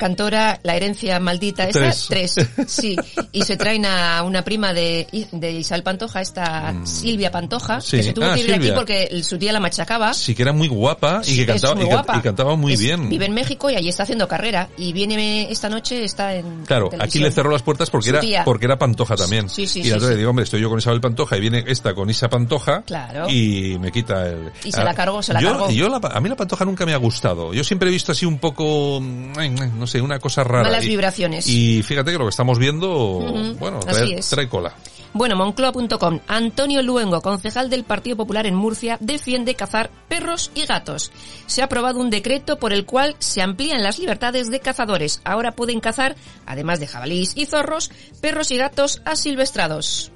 cantora, 0.03 0.59
la 0.65 0.75
herencia 0.75 1.21
maldita 1.21 1.65
esta, 1.69 1.79
Tres. 1.79 2.07
tres, 2.09 2.35
sí, 2.67 2.97
y 3.33 3.43
se 3.43 3.57
traen 3.57 3.87
a 3.87 4.23
una 4.25 4.43
prima 4.43 4.73
de, 4.75 5.07
de 5.31 5.53
Isabel 5.53 5.85
Pantoja, 5.85 6.21
esta 6.21 6.75
Silvia 6.85 7.31
Pantoja, 7.31 7.79
Mm. 7.79 7.83
Sí. 7.83 7.97
que 7.99 8.03
se 8.03 8.13
tuvo 8.13 8.25
Ah, 8.27 8.35
que 8.35 8.41
ir 8.41 8.47
de 8.47 8.55
aquí 8.55 8.71
porque 8.75 9.23
su 9.23 9.39
tía 9.39 9.53
la 9.53 9.61
machacaba. 9.61 10.13
Sí, 10.15 10.35
que 10.35 10.43
era 10.43 10.53
muy 10.53 10.67
guapa 10.69 11.23
y 11.27 11.37
que 11.37 11.47
cantaba, 11.47 11.75
muy 11.75 11.85
y, 11.85 11.89
can- 11.89 11.97
guapa. 11.97 12.17
y 12.17 12.21
cantaba 12.23 12.57
muy 12.57 12.73
Es- 12.73 12.81
bien. 12.81 13.09
Vive 13.09 13.27
en 13.27 13.35
México 13.35 13.71
y 13.71 13.77
allí 13.77 13.89
está 13.89 14.03
haciendo 14.03 14.27
carrera. 14.27 14.69
Y 14.77 14.93
viene 14.93 15.51
esta 15.51 15.69
noche, 15.69 16.03
está 16.05 16.35
en 16.35 16.65
Claro, 16.65 16.89
televisión. 16.89 17.03
aquí 17.03 17.19
le 17.21 17.31
cerró 17.31 17.51
las 17.51 17.63
puertas 17.63 17.91
porque 17.91 18.07
Su 18.09 18.11
era 18.11 18.21
tía. 18.21 18.45
porque 18.45 18.65
era 18.67 18.77
Pantoja 18.79 19.15
también. 19.17 19.49
Sí, 19.49 19.67
sí, 19.67 19.81
y 19.81 19.85
entonces 19.85 20.09
sí. 20.09 20.15
le 20.15 20.19
digo, 20.19 20.31
hombre, 20.31 20.45
estoy 20.45 20.61
yo 20.61 20.69
con 20.69 20.79
Isabel 20.79 21.01
Pantoja 21.01 21.37
y 21.37 21.41
viene 21.41 21.65
esta 21.69 21.95
con 21.95 22.11
Isa 22.11 22.29
Pantoja 22.29 22.83
Claro. 22.83 23.29
y 23.31 23.79
me 23.81 23.93
quita 23.93 24.27
el... 24.27 24.51
Y 24.65 24.73
se 24.73 24.83
la 24.83 24.95
cargó, 24.95 25.23
se 25.23 25.33
la 25.33 25.41
yo, 25.41 25.49
cargó. 25.53 25.71
yo 25.71 25.89
la- 25.89 25.99
a 26.13 26.21
mí 26.21 26.29
la 26.29 26.37
Pantoja 26.37 26.65
nunca 26.65 26.85
me 26.87 26.93
ha 26.95 26.97
gustado. 26.99 27.55
Yo 27.55 27.63
siempre 27.65 27.89
he 27.89 27.93
visto 27.93 28.13
así 28.13 28.27
un 28.27 28.39
poco, 28.39 28.99
mm, 29.01 29.33
ay, 29.39 29.51
no 29.51 29.87
sé, 29.87 29.92
una 30.01 30.19
cosa 30.19 30.45
rara. 30.45 30.65
Malas 30.65 30.85
Y- 30.85 30.89
vibraciones. 30.89 31.47
Y 31.49 31.83
fíjate 31.83 32.13
que 32.13 32.19
lo 32.19 32.25
que 32.25 32.31
estamos 32.31 32.59
viendo, 32.59 32.91
Ujú, 33.19 33.55
bueno, 33.59 33.81
así 33.87 34.07
trae, 34.15 34.21
trae 34.31 34.49
cola. 34.49 34.75
Bueno, 35.15 35.37
Moncloa.com. 35.37 36.21
Antonio 36.27 36.83
Luengo, 36.83 37.21
concejal 37.21 37.69
del 37.69 37.85
Partido 37.85 38.17
Popular 38.17 38.47
en 38.47 38.55
Murcia, 38.55 38.97
defiende 39.01 39.55
cazar 39.55 39.91
perros 40.09 40.51
y 40.55 40.65
gatos. 40.65 41.13
Se 41.47 41.61
ha 41.61 41.67
aprobado 41.67 42.01
un 42.01 42.09
decreto 42.09 42.59
por 42.59 42.73
el 42.73 42.87
cual 42.87 43.14
se 43.19 43.43
amplían 43.43 43.83
las 43.83 43.99
libertades 43.99 44.51
de 44.51 44.61
cazadores. 44.61 45.21
Ahora 45.25 45.53
pueden 45.53 45.81
cazar, 45.81 46.16
además 46.47 46.81
de 46.81 46.87
jabalíes 46.87 47.33
y 47.37 47.45
zorros, 47.45 47.90
perros 48.23 48.51
y 48.53 48.57
gatos 48.57 49.03
asilvestrados. 49.05 50.12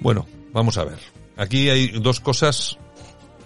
Bueno, 0.00 0.26
vamos 0.52 0.78
a 0.78 0.84
ver. 0.84 0.98
Aquí 1.36 1.68
hay 1.68 1.88
dos 2.00 2.20
cosas 2.20 2.78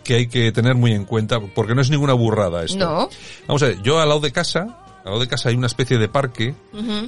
que 0.04 0.14
hay 0.14 0.28
que 0.28 0.52
tener 0.52 0.74
muy 0.74 0.92
en 0.92 1.04
cuenta, 1.04 1.40
porque 1.40 1.74
no 1.74 1.80
es 1.80 1.90
ninguna 1.90 2.12
burrada 2.12 2.64
esto. 2.64 2.78
No. 2.78 3.08
Vamos 3.46 3.62
a 3.62 3.66
ver, 3.66 3.82
yo 3.82 3.98
al 4.00 4.08
lado 4.08 4.20
de 4.20 4.32
casa, 4.32 4.78
al 5.00 5.12
lado 5.12 5.20
de 5.20 5.28
casa 5.28 5.48
hay 5.48 5.54
una 5.56 5.66
especie 5.66 5.98
de 5.98 6.08
parque 6.08 6.54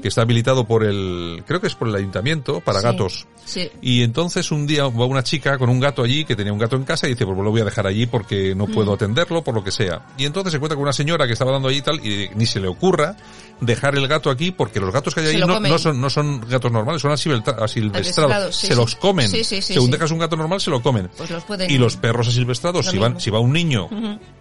que 0.01 0.09
está 0.09 0.23
habilitado 0.23 0.65
por 0.67 0.85
el, 0.85 1.43
creo 1.47 1.61
que 1.61 1.67
es 1.67 1.75
por 1.75 1.89
el 1.89 1.95
ayuntamiento, 1.95 2.61
para 2.61 2.81
Sí, 2.81 2.85
gatos. 2.85 3.27
Sí. 3.45 3.71
Y 3.81 4.03
entonces 4.03 4.51
un 4.51 4.67
día 4.67 4.85
va 4.85 5.05
una 5.07 5.23
chica 5.23 5.59
con 5.59 5.69
un 5.69 5.81
gato 5.81 6.03
allí, 6.03 6.25
que 6.25 6.35
tenía 6.37 6.53
un 6.53 6.59
gato 6.59 6.77
en 6.77 6.85
casa, 6.85 7.07
y 7.07 7.11
dice, 7.11 7.25
pues 7.27 7.37
lo 7.39 7.51
voy 7.51 7.61
a 7.61 7.65
dejar 7.65 7.87
allí 7.87 8.07
porque 8.07 8.55
no 8.55 8.67
Mm. 8.67 8.73
puedo 8.73 8.93
atenderlo, 8.95 9.43
por 9.43 9.55
lo 9.55 9.63
que 9.65 9.71
sea. 9.73 10.07
Y 10.17 10.25
entonces 10.25 10.53
se 10.53 10.57
encuentra 10.57 10.77
con 10.77 10.83
una 10.85 10.93
señora 10.93 11.27
que 11.27 11.33
estaba 11.35 11.53
dando 11.53 11.69
allí 11.69 11.79
y 11.79 11.83
tal, 11.83 12.07
y 12.07 12.31
ni 12.35 12.47
se 12.47 12.61
le 12.61 12.69
ocurra 12.69 13.17
dejar 13.61 13.97
el 13.97 14.09
gato 14.09 14.31
aquí, 14.31 14.51
porque 14.51 14.81
los 14.81 14.93
gatos 14.93 15.15
que 15.15 15.21
hay 15.21 15.27
Se 15.33 15.39
lo 15.39 15.47
no, 15.47 15.61
no 15.61 15.79
son, 15.79 16.01
no 16.01 16.11
son 16.11 16.41
gatos 16.49 16.73
normales, 16.73 17.03
son 17.03 17.13
asilvestra- 17.13 17.63
asilvestrados. 17.63 18.55
Sí, 18.57 18.67
se 18.69 18.73
sí. 18.75 18.79
los 18.79 18.95
comen. 18.97 19.29
Sí, 19.29 19.45
sí, 19.45 19.61
sí, 19.63 19.75
Según 19.75 19.87
sí. 19.89 19.93
dejas 19.93 20.11
un 20.11 20.19
gato 20.19 20.37
normal, 20.37 20.61
se 20.61 20.71
lo 20.71 20.83
comen. 20.83 21.09
Pues 21.17 21.31
los 21.31 21.45
pueden... 21.45 21.71
Y 21.71 21.79
los 21.79 21.97
perros 21.97 22.29
asilvestrados, 22.29 22.87
Lo 22.87 22.91
si, 22.93 22.99
van, 22.99 23.21
si 23.21 23.31
va 23.31 23.39
un 23.41 23.53
niño 23.53 23.89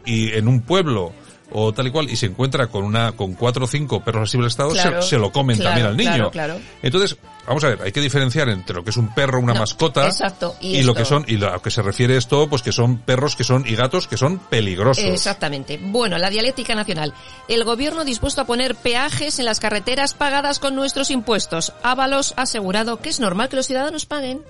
y 0.06 0.32
en 0.32 0.48
un 0.48 0.62
pueblo 0.62 1.12
o 1.54 1.74
tal 1.74 1.88
y 1.88 1.92
cual 1.92 2.10
y 2.10 2.16
se 2.16 2.26
encuentra 2.28 2.68
con 2.68 2.84
una 2.84 3.12
con 3.14 3.34
cuatro 3.34 3.66
o 3.66 3.68
cinco 3.68 4.02
perros 4.02 4.30
asilvestrados 4.30 4.74
Claro, 4.74 5.02
se, 5.02 5.10
se 5.10 5.18
lo 5.18 5.32
comen 5.32 5.58
claro, 5.58 5.70
también 5.70 5.88
al 5.88 5.98
niño. 5.98 6.32
claro. 6.32 6.60
Entonces, 6.82 7.18
vamos 7.48 7.64
a 7.64 7.70
ver, 7.70 7.82
hay 7.84 7.92
que 7.92 8.02
diferenciar 8.02 8.50
entre 8.50 8.76
lo 8.76 8.84
que 8.84 8.90
es 8.92 8.98
un 8.98 9.14
perro, 9.14 9.40
una 9.40 9.54
No, 9.54 9.60
mascota 9.62 10.08
exacto, 10.08 10.56
y 10.62 10.82
lo 10.84 10.92
esto. 10.92 10.94
que 10.96 11.06
son 11.06 11.26
y 11.28 11.38
lo 11.38 11.62
que 11.62 11.72
se 11.72 11.82
refiere 11.82 12.18
esto, 12.18 12.48
pues 12.50 12.62
que 12.62 12.72
son 12.72 12.98
perros 13.00 13.36
que 13.36 13.44
son 13.44 13.66
y 13.68 13.76
gatos 13.76 14.08
que 14.08 14.18
son 14.18 14.40
peligrosos. 14.40 15.04
Exactamente. 15.04 15.80
Bueno, 15.82 16.18
la 16.18 16.30
dialéctica 16.30 16.76
nacional. 16.76 17.14
El 17.48 17.64
gobierno 17.64 18.04
dispuesto 18.06 18.42
a 18.42 18.46
poner 18.46 18.76
peajes 18.76 19.40
en 19.40 19.46
las 19.46 19.60
carreteras 19.60 20.14
pagadas 20.14 20.60
con 20.60 20.76
nuestros 20.76 21.12
impuestos. 21.12 21.74
Ábalos 21.84 22.34
ha 22.38 22.44
asegurado 22.44 23.00
que 23.02 23.10
es 23.10 23.20
normal 23.20 23.50
que 23.50 23.56
los 23.58 23.68
ciudadanos 23.68 24.06
paguen. 24.06 24.42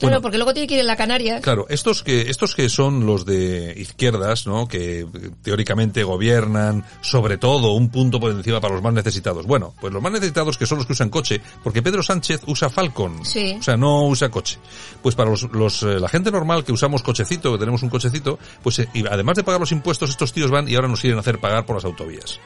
Bueno. 0.00 0.20
porque 0.20 0.38
luego 0.38 0.52
tiene 0.52 0.66
que 0.66 0.74
ir 0.74 0.80
en 0.80 0.86
la 0.86 0.96
Canarias. 0.96 1.40
Claro, 1.42 1.66
estos 1.68 2.02
que, 2.02 2.22
estos 2.30 2.54
que 2.54 2.68
son 2.68 3.06
los 3.06 3.24
de 3.24 3.74
izquierdas, 3.76 4.46
¿no? 4.46 4.68
Que 4.68 5.06
teóricamente 5.42 6.04
gobiernan 6.04 6.84
sobre 7.00 7.38
todo 7.38 7.72
un 7.72 7.90
punto 7.90 8.20
por 8.20 8.30
encima 8.30 8.60
para 8.60 8.74
los 8.74 8.82
más 8.82 8.92
necesitados. 8.92 9.46
Bueno, 9.46 9.74
pues 9.80 9.92
los 9.92 10.02
más 10.02 10.12
necesitados 10.12 10.58
que 10.58 10.66
son 10.66 10.78
los 10.78 10.86
que 10.86 10.92
usan 10.92 11.10
coche, 11.10 11.40
porque 11.62 11.82
Pedro 11.82 12.02
Sánchez 12.02 12.42
usa 12.46 12.70
Falcon. 12.70 13.24
Sí. 13.24 13.56
O 13.58 13.62
sea, 13.62 13.76
no 13.76 14.06
usa 14.06 14.28
coche. 14.30 14.58
Pues 15.02 15.14
para 15.14 15.30
los, 15.30 15.44
los, 15.52 15.82
eh, 15.82 16.00
la 16.00 16.08
gente 16.08 16.30
normal 16.30 16.64
que 16.64 16.72
usamos 16.72 17.02
cochecito, 17.02 17.52
que 17.52 17.58
tenemos 17.58 17.82
un 17.82 17.90
cochecito, 17.90 18.38
pues 18.62 18.78
eh, 18.80 18.88
y 18.94 19.06
además 19.06 19.36
de 19.36 19.44
pagar 19.44 19.60
los 19.60 19.72
impuestos, 19.72 20.10
estos 20.10 20.32
tíos 20.32 20.50
van 20.50 20.68
y 20.68 20.74
ahora 20.74 20.88
nos 20.88 21.00
quieren 21.00 21.18
hacer 21.18 21.38
pagar 21.38 21.66
por 21.66 21.76
las 21.76 21.84
autovías. 21.84 22.40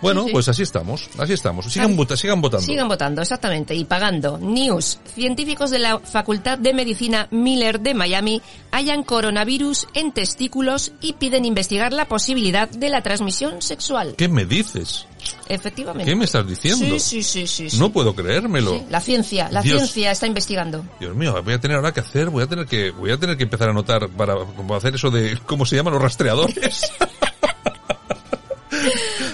Bueno, 0.00 0.22
Sí, 0.22 0.26
sí. 0.28 0.32
pues 0.32 0.48
así 0.48 0.62
estamos, 0.62 1.08
así 1.18 1.32
estamos. 1.32 1.66
Sigan, 1.72 1.96
vota- 1.96 2.16
sigan 2.16 2.40
votando. 2.40 2.64
Sigan 2.64 2.88
votando, 2.88 3.22
exactamente, 3.22 3.74
y 3.74 3.84
pagando. 3.84 4.38
News. 4.38 4.98
Científicos 5.14 5.70
de 5.70 5.78
la 5.78 5.98
Facultad 5.98 6.58
de 6.58 6.72
Medicina 6.72 7.28
Miller 7.30 7.80
de 7.80 7.94
Miami 7.94 8.40
hallan 8.70 9.02
coronavirus 9.02 9.86
en 9.94 10.12
testículos 10.12 10.92
y 11.00 11.14
piden 11.14 11.44
investigar 11.44 11.92
la 11.92 12.06
posibilidad 12.06 12.68
de 12.68 12.88
la 12.88 13.02
transmisión 13.02 13.60
sexual. 13.62 14.14
¿Qué 14.16 14.28
me 14.28 14.44
dices? 14.46 15.06
Efectivamente. 15.48 16.10
¿Qué 16.10 16.16
me 16.16 16.24
estás 16.24 16.46
diciendo? 16.46 16.84
Sí, 16.98 17.22
sí, 17.22 17.46
sí, 17.46 17.68
sí. 17.70 17.78
No 17.78 17.90
puedo 17.92 18.14
creérmelo. 18.14 18.78
Sí, 18.78 18.82
La 18.88 19.00
ciencia, 19.00 19.48
la 19.50 19.60
Dios. 19.60 19.78
ciencia 19.80 20.10
está 20.12 20.26
investigando. 20.26 20.84
Dios 20.98 21.14
mío, 21.14 21.40
voy 21.44 21.54
a 21.54 21.60
tener 21.60 21.76
ahora 21.76 21.92
que 21.92 22.00
hacer, 22.00 22.30
voy 22.30 22.42
a 22.42 22.46
tener 22.46 22.64
que, 22.66 22.90
voy 22.90 23.10
a 23.10 23.18
tener 23.18 23.36
que 23.36 23.42
empezar 23.44 23.68
a 23.68 23.72
anotar 23.72 24.08
para 24.08 24.34
como 24.56 24.74
hacer 24.74 24.94
eso 24.94 25.10
de, 25.10 25.36
¿cómo 25.46 25.66
se 25.66 25.76
llaman 25.76 25.92
los 25.92 26.02
rastreadores? 26.02 26.90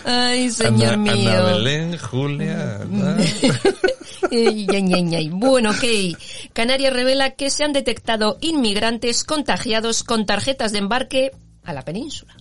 Ay, 0.04 0.50
señor 0.50 0.94
Ana, 0.94 1.12
mío. 1.14 1.30
Ana 1.30 1.42
Belén, 1.42 1.98
Julia. 1.98 2.80
Ana. 2.82 3.16
Bueno, 5.30 5.70
ok. 5.70 5.84
Canarias 6.52 6.92
revela 6.92 7.30
que 7.30 7.50
se 7.50 7.64
han 7.64 7.72
detectado 7.72 8.38
inmigrantes 8.40 9.24
contagiados 9.24 10.02
con 10.02 10.26
tarjetas 10.26 10.72
de 10.72 10.78
embarque 10.78 11.30
a 11.62 11.72
la 11.72 11.82
península. 11.82 12.36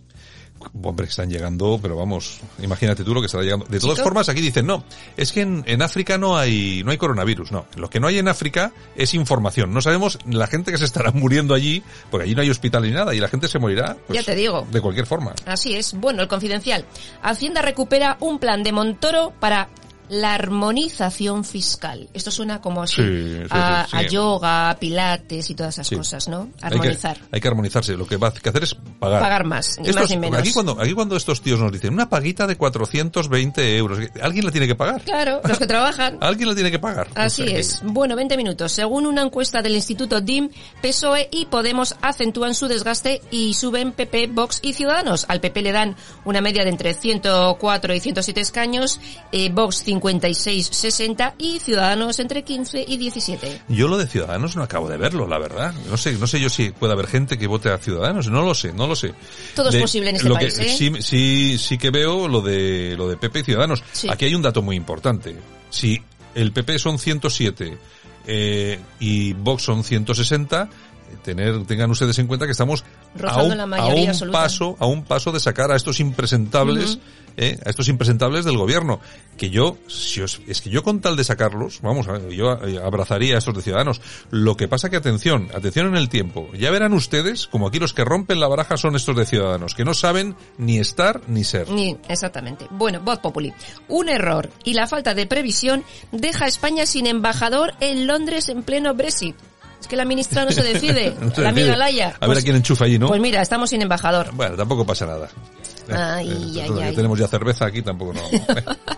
Hombre, 0.83 1.07
están 1.07 1.29
llegando, 1.29 1.79
pero 1.81 1.95
vamos, 1.95 2.39
imagínate 2.61 3.03
tú 3.03 3.13
lo 3.13 3.21
que 3.21 3.25
estará 3.27 3.43
llegando. 3.43 3.65
De 3.65 3.79
todas 3.79 3.95
Chico. 3.97 4.03
formas, 4.05 4.29
aquí 4.29 4.41
dicen, 4.41 4.65
no, 4.65 4.83
es 5.17 5.31
que 5.31 5.41
en, 5.41 5.63
en 5.67 5.81
África 5.81 6.17
no 6.17 6.37
hay, 6.37 6.83
no 6.83 6.91
hay 6.91 6.97
coronavirus, 6.97 7.51
no. 7.51 7.65
Lo 7.75 7.89
que 7.89 7.99
no 7.99 8.07
hay 8.07 8.19
en 8.19 8.27
África 8.27 8.71
es 8.95 9.13
información. 9.13 9.73
No 9.73 9.81
sabemos 9.81 10.19
la 10.29 10.47
gente 10.47 10.71
que 10.71 10.77
se 10.77 10.85
estará 10.85 11.11
muriendo 11.13 11.53
allí, 11.53 11.83
porque 12.11 12.25
allí 12.25 12.35
no 12.35 12.41
hay 12.41 12.49
hospital 12.49 12.83
ni 12.83 12.91
nada, 12.91 13.13
y 13.15 13.19
la 13.19 13.27
gente 13.27 13.47
se 13.47 13.59
morirá. 13.59 13.97
pues, 14.07 14.19
Ya 14.19 14.25
te 14.25 14.35
digo. 14.35 14.67
De 14.71 14.81
cualquier 14.81 15.05
forma. 15.05 15.33
Así 15.45 15.75
es. 15.75 15.93
Bueno, 15.93 16.21
el 16.21 16.27
confidencial. 16.27 16.85
Hacienda 17.21 17.61
recupera 17.61 18.17
un 18.19 18.39
plan 18.39 18.63
de 18.63 18.71
Montoro 18.71 19.33
para 19.39 19.69
la 20.09 20.33
armonización 20.35 21.43
fiscal. 21.43 22.09
Esto 22.13 22.31
suena 22.31 22.61
como 22.61 22.81
así 22.83 22.95
Sí, 23.01 23.37
a, 23.49 23.87
sí, 23.89 23.95
a 23.97 24.01
yoga, 24.07 24.77
pilates 24.79 25.49
y 25.49 25.55
todas 25.55 25.75
esas 25.75 25.87
Sí. 25.87 25.95
cosas, 25.95 26.27
¿no? 26.27 26.49
Hay 26.61 26.69
que, 26.71 26.77
Armonizar. 26.77 27.17
hay 27.31 27.41
que 27.41 27.47
armonizarse. 27.47 27.95
Lo 27.97 28.07
que 28.07 28.17
va 28.17 28.29
a 28.29 28.33
que 28.33 28.49
hacer 28.49 28.63
es 28.63 28.75
pagar. 28.99 29.21
Pagar 29.21 29.45
más, 29.45 29.77
ni 29.79 29.89
Estos- 29.89 30.01
más 30.03 30.09
ni 30.11 30.17
menos. 30.17 30.39
Aquí 30.39 30.51
cuando, 30.53 30.79
aquí 30.81 30.93
cuando 30.93 31.15
estos 31.15 31.41
tíos 31.41 31.59
nos 31.59 31.71
dicen 31.71 31.93
una 31.93 32.09
paguita 32.09 32.45
de 32.47 32.55
420 32.55 33.77
euros, 33.77 33.99
alguien 34.21 34.45
la 34.45 34.51
tiene 34.51 34.67
que 34.67 34.75
pagar. 34.75 35.01
Claro, 35.01 35.41
los 35.47 35.57
que 35.57 35.67
trabajan. 35.67 36.17
Alguien 36.21 36.49
la 36.49 36.55
tiene 36.55 36.71
que 36.71 36.79
pagar. 36.79 37.07
Así 37.15 37.41
O 37.43 37.45
sea 37.45 37.53
que- 37.55 37.59
es. 37.61 37.79
Bueno, 37.83 38.15
20 38.15 38.37
minutos. 38.37 38.71
Según 38.71 39.05
una 39.05 39.21
encuesta 39.21 39.61
del 39.61 39.75
Instituto 39.75 40.21
DIM, 40.21 40.49
PSOE 40.81 41.29
y 41.31 41.45
Podemos 41.45 41.95
acentúan 42.01 42.53
su 42.55 42.67
desgaste 42.67 43.21
y 43.31 43.53
suben 43.53 43.91
PP, 43.91 44.27
Vox 44.27 44.59
y 44.61 44.73
Ciudadanos. 44.73 45.25
Al 45.29 45.39
PP 45.39 45.61
le 45.61 45.71
dan 45.71 45.95
una 46.25 46.41
media 46.41 46.63
de 46.63 46.69
entre 46.69 46.93
104 46.93 47.93
y 47.93 47.99
107 47.99 48.41
escaños, 48.41 48.99
eh, 49.31 49.49
Vox 49.51 49.77
56, 49.77 49.94
60 49.99 51.35
y 51.37 51.59
Ciudadanos 51.59 52.19
entre 52.19 52.43
15 52.43 52.85
y 52.87 52.97
17. 52.97 53.61
Yo 53.69 53.87
lo 53.87 53.97
de 53.97 54.07
Ciudadanos 54.07 54.55
no 54.55 54.63
acabo 54.63 54.89
de 54.89 54.97
verlo, 54.97 55.27
la 55.27 55.39
verdad. 55.39 55.73
No 55.89 55.97
sé, 55.97 56.13
no 56.17 56.27
sé 56.27 56.39
yo 56.39 56.49
si 56.49 56.71
puede 56.71 56.93
haber 56.93 57.07
gente 57.07 57.37
que 57.37 57.47
vote 57.47 57.69
a 57.69 57.77
Ciudadanos, 57.77 58.29
no 58.29 58.41
lo 58.43 58.53
sé, 58.53 58.73
no 58.73 58.87
lo 58.87 58.95
sé. 58.95 59.13
Todo 59.55 59.69
es 59.69 59.75
posible 59.77 60.09
en 60.09 60.15
este 60.17 60.29
lo 60.29 60.35
país, 60.35 60.57
que, 60.57 60.65
¿eh? 60.65 60.75
Sí, 60.77 60.91
sí, 60.99 61.57
sí 61.57 61.77
que 61.77 61.89
veo 61.89 62.27
lo 62.27 62.41
de 62.41 62.95
lo 62.97 63.07
de 63.07 63.17
PP 63.17 63.39
y 63.39 63.43
Ciudadanos. 63.43 63.83
Sí. 63.91 64.07
Aquí 64.09 64.25
hay 64.25 64.35
un 64.35 64.41
dato 64.41 64.61
muy 64.61 64.75
importante. 64.75 65.35
Si 65.69 66.01
el 66.33 66.51
PP 66.51 66.79
son 66.79 66.99
107 66.99 67.77
eh, 68.27 68.79
y 68.99 69.33
Vox 69.33 69.63
son 69.63 69.83
160, 69.83 70.63
eh, 70.63 71.17
tener, 71.23 71.65
tengan 71.65 71.89
ustedes 71.91 72.17
en 72.19 72.27
cuenta 72.27 72.45
que 72.45 72.51
estamos 72.51 72.83
a 73.23 73.43
un, 73.43 73.57
la 73.57 73.63
a 73.63 73.65
mayoría 73.65 74.03
un 74.03 74.09
absoluta. 74.09 74.37
paso, 74.41 74.75
a 74.79 74.85
un 74.85 75.03
paso 75.03 75.31
de 75.31 75.39
sacar 75.39 75.71
a 75.71 75.75
estos 75.75 75.99
impresentables, 75.99 76.99
eh, 77.37 77.57
a 77.65 77.69
estos 77.69 77.87
impresentables 77.89 78.45
del 78.45 78.57
gobierno. 78.57 78.99
Que 79.37 79.49
yo, 79.49 79.77
si 79.87 80.21
os- 80.21 80.39
es 80.47 80.61
que 80.61 80.69
yo 80.69 80.81
con 80.83 81.01
tal 81.01 81.17
de 81.17 81.23
sacarlos, 81.25 81.81
vamos, 81.81 82.07
yo 82.31 82.51
abrazaría 82.83 83.35
a 83.35 83.37
estos 83.39 83.53
de 83.55 83.61
ciudadanos. 83.61 83.99
Lo 84.31 84.55
que 84.55 84.67
pasa 84.69 84.89
que 84.89 84.95
atención, 84.95 85.49
atención 85.53 85.87
en 85.87 85.95
el 85.97 86.07
tiempo. 86.07 86.49
Ya 86.57 86.71
verán 86.71 86.93
ustedes, 86.93 87.47
como 87.47 87.67
aquí 87.67 87.79
los 87.79 87.93
que 87.93 88.05
rompen 88.05 88.39
la 88.39 88.47
baraja 88.47 88.77
son 88.77 88.95
estos 88.95 89.15
de 89.17 89.25
ciudadanos, 89.25 89.75
que 89.75 89.83
no 89.83 89.93
saben 89.93 90.35
ni 90.57 90.77
estar 90.79 91.21
ni 91.27 91.43
ser. 91.43 91.69
Ni, 91.69 91.97
exactamente. 92.07 92.67
Bueno, 92.71 93.01
Voz 93.01 93.19
Populi. 93.19 93.53
Un 93.89 94.07
error 94.07 94.49
y 94.63 94.73
la 94.73 94.87
falta 94.87 95.13
de 95.13 95.25
previsión 95.27 95.83
deja 96.13 96.45
a 96.45 96.47
España 96.47 96.85
sin 96.85 97.05
embajador 97.07 97.73
en 97.81 98.07
Londres 98.07 98.47
en 98.49 98.63
pleno 98.63 98.93
Brexit. 98.93 99.35
Es 99.85 99.89
que 99.89 99.95
la 99.97 100.05
ministra 100.05 100.43
no 100.43 100.51
se 100.51 100.63
decide. 100.73 101.13
La 101.37 101.49
amiga. 101.49 101.75
Laia. 101.75 102.15
A 102.19 102.25
ver 102.25 102.39
a 102.39 102.41
quién 102.41 102.55
enchufa 102.55 102.85
allí, 102.85 102.97
¿no? 102.97 103.07
Pues 103.07 103.21
mira, 103.21 103.39
estamos 103.39 103.69
sin 103.69 103.83
embajador. 103.83 104.31
Bueno, 104.33 104.55
tampoco 104.55 104.83
pasa 104.83 105.05
nada. 105.05 105.29
Ay, 105.93 106.29
Eh, 106.57 106.61
ay, 106.63 106.69
que 106.73 106.83
ay. 106.83 106.95
tenemos 106.95 107.17
ya 107.19 107.27
cerveza 107.27 107.65
aquí, 107.65 107.81
tampoco 107.81 108.13
no. 108.13 108.21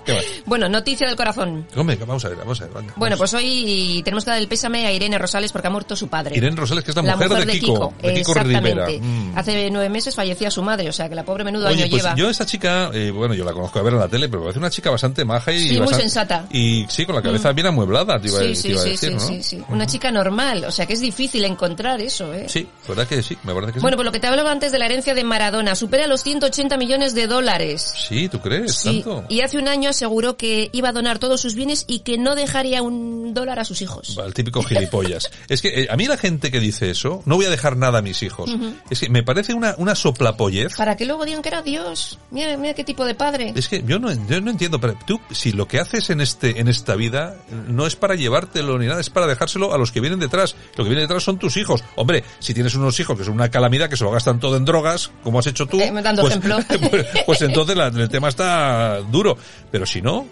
¿Qué 0.05 0.13
va? 0.13 0.19
Bueno, 0.45 0.69
noticia 0.69 1.07
del 1.07 1.15
corazón. 1.17 1.67
Hombre, 1.75 1.97
vamos 1.97 2.23
a 2.23 2.29
ver, 2.29 2.37
vamos 2.37 2.61
a 2.61 2.65
ver. 2.65 2.73
venga, 2.73 2.93
Bueno, 2.95 3.15
vamos. 3.17 3.31
pues 3.31 3.33
hoy 3.43 4.01
tenemos 4.05 4.23
que 4.23 4.31
dar 4.31 4.39
el 4.39 4.47
pésame 4.47 4.85
a 4.87 4.91
Irene 4.93 5.17
Rosales 5.17 5.51
porque 5.51 5.67
ha 5.67 5.71
muerto 5.71 5.95
su 5.95 6.07
padre. 6.07 6.37
Irene 6.37 6.55
Rosales, 6.55 6.83
que 6.85 6.91
es 6.91 6.95
la, 6.95 7.01
mujer, 7.03 7.29
de 7.45 7.51
Kiko, 7.59 7.93
de 8.01 8.13
Kiko 8.13 8.31
Exactamente. 8.31 8.99
Mm. 9.01 9.37
Hace 9.37 9.69
nueve 9.71 9.89
meses 9.89 10.15
fallecía 10.15 10.49
su 10.49 10.61
madre, 10.63 10.87
o 10.89 10.93
sea 10.93 11.09
que 11.09 11.15
la 11.15 11.23
pobre 11.25 11.43
menudo 11.43 11.67
Oye, 11.67 11.83
año 11.83 11.89
pues 11.91 12.03
lleva. 12.03 12.15
yo 12.15 12.29
esta 12.29 12.45
chica, 12.45 12.89
eh, 12.93 13.11
bueno, 13.11 13.33
yo 13.33 13.43
la 13.43 13.51
conozco 13.51 13.79
a 13.79 13.81
ver 13.81 13.93
en 13.93 13.99
la 13.99 14.07
tele, 14.07 14.29
pero 14.29 14.43
parece 14.43 14.59
una 14.59 14.69
chica 14.69 14.89
bastante 14.89 15.25
maja 15.25 15.51
y 15.51 15.67
Sí, 15.67 15.79
muy 15.81 15.93
sensata. 15.93 16.41
Mm. 16.49 16.55
Y 16.55 16.85
sí, 16.89 17.05
con 17.05 17.15
la 17.15 17.21
cabeza 17.21 17.51
bien 17.51 17.67
amueblada, 17.67 18.19
te 18.19 18.29
iba, 18.29 18.39
Sí, 18.39 18.55
sí, 18.55 18.69
iba 18.69 18.79
a 18.79 18.83
sí, 18.83 18.89
decir, 18.91 19.09
sí, 19.09 19.15
¿no? 19.15 19.19
sí, 19.19 19.43
sí. 19.43 19.63
Una 19.69 19.85
chica 19.85 20.11
normal, 20.11 20.63
o 20.65 20.71
sea 20.71 20.85
que 20.85 20.93
es 20.93 21.01
difícil 21.01 21.43
encontrar 21.43 21.99
eso, 21.99 22.33
¿eh? 22.33 22.45
Sí, 22.47 22.65
¿verdad 22.87 23.05
que 23.07 23.21
sí? 23.21 23.37
Me 23.43 23.53
parece 23.53 23.73
que 23.73 23.79
Bueno, 23.81 23.95
sí. 23.95 23.97
pues 23.97 24.05
lo 24.05 24.11
que 24.13 24.19
te 24.19 24.27
hablaba 24.27 24.51
antes 24.51 24.71
de 24.71 24.79
la 24.79 24.85
herencia 24.85 25.13
de 25.13 25.23
Maradona, 25.25 25.75
supera 25.75 26.07
los 26.07 26.23
180 26.23 26.76
millones 26.77 27.13
de 27.13 27.27
dólares. 27.27 27.93
Sí, 28.07 28.29
¿tú 28.29 28.39
crees? 28.39 28.75
Sí, 28.75 29.01
¿Tanto? 29.03 29.25
y 29.29 29.41
hace 29.41 29.57
un 29.57 29.67
año 29.67 29.89
aseguró 29.89 30.37
que 30.37 30.69
iba 30.73 30.89
a 30.89 30.91
donar 30.91 31.19
todos 31.19 31.41
sus 31.41 31.55
bienes 31.55 31.85
y 31.87 31.99
que 31.99 32.17
no 32.17 32.35
dejaría 32.35 32.81
un 32.81 33.33
dólar 33.33 33.59
a 33.59 33.65
sus 33.65 33.81
hijos. 33.81 34.17
El 34.23 34.33
típico 34.33 34.61
gilipollas. 34.63 35.29
es 35.49 35.61
que 35.61 35.83
eh, 35.83 35.87
a 35.89 35.95
mí 35.97 36.07
la 36.07 36.17
gente 36.17 36.51
que 36.51 36.59
dice 36.59 36.89
eso, 36.89 37.21
no 37.25 37.35
voy 37.35 37.45
a 37.45 37.49
dejar 37.49 37.77
nada 37.77 37.99
a 37.99 38.01
mis 38.01 38.23
hijos. 38.23 38.49
Es 38.89 38.99
que 39.01 39.09
me 39.09 39.23
parece 39.23 39.53
una, 39.53 39.75
una 39.77 39.95
soplapollez. 39.95 40.75
Para 40.75 40.95
que 40.95 41.05
luego 41.05 41.25
digan 41.25 41.41
que 41.41 41.49
era 41.49 41.61
Dios. 41.61 42.19
Mira, 42.31 42.55
mira 42.57 42.73
qué 42.73 42.83
tipo 42.83 43.05
de 43.05 43.15
padre. 43.15 43.53
Es 43.55 43.67
que 43.67 43.83
yo 43.85 43.99
no, 43.99 44.11
yo 44.27 44.41
no 44.41 44.51
entiendo, 44.51 44.79
pero 44.79 44.97
tú, 45.05 45.19
si 45.31 45.51
lo 45.51 45.67
que 45.67 45.79
haces 45.79 46.09
en 46.09 46.21
este, 46.21 46.59
en 46.59 46.67
esta 46.67 46.95
vida, 46.95 47.35
no 47.67 47.87
es 47.87 47.95
para 47.95 48.15
llevártelo 48.15 48.77
ni 48.79 48.87
nada, 48.87 49.01
es 49.01 49.09
para 49.09 49.27
dejárselo 49.27 49.73
a 49.73 49.77
los 49.77 49.91
que 49.91 49.99
vienen 50.01 50.19
detrás. 50.19 50.55
Lo 50.75 50.83
que 50.83 50.89
viene 50.89 51.01
detrás 51.01 51.23
son 51.23 51.37
tus 51.39 51.57
hijos. 51.57 51.83
Hombre, 51.95 52.23
si 52.39 52.53
tienes 52.53 52.75
unos 52.75 52.99
hijos 52.99 53.17
que 53.17 53.23
son 53.23 53.33
una 53.33 53.49
calamidad, 53.49 53.89
que 53.89 53.97
se 53.97 54.03
lo 54.03 54.11
gastan 54.11 54.39
todo 54.39 54.57
en 54.57 54.65
drogas, 54.65 55.11
como 55.23 55.39
has 55.39 55.47
hecho 55.47 55.65
tú, 55.65 55.79
Eh, 55.79 55.91
dando 56.01 56.21
pues, 56.21 56.35
ejemplo. 56.35 56.57
Pues, 56.89 57.05
pues 57.25 57.41
entonces 57.41 57.75
la- 57.75 57.87
el 57.87 58.09
tema 58.09 58.29
está 58.29 58.99
duro. 59.01 59.37
Pero 59.71 59.85
si 59.85 60.01
no, 60.01 60.27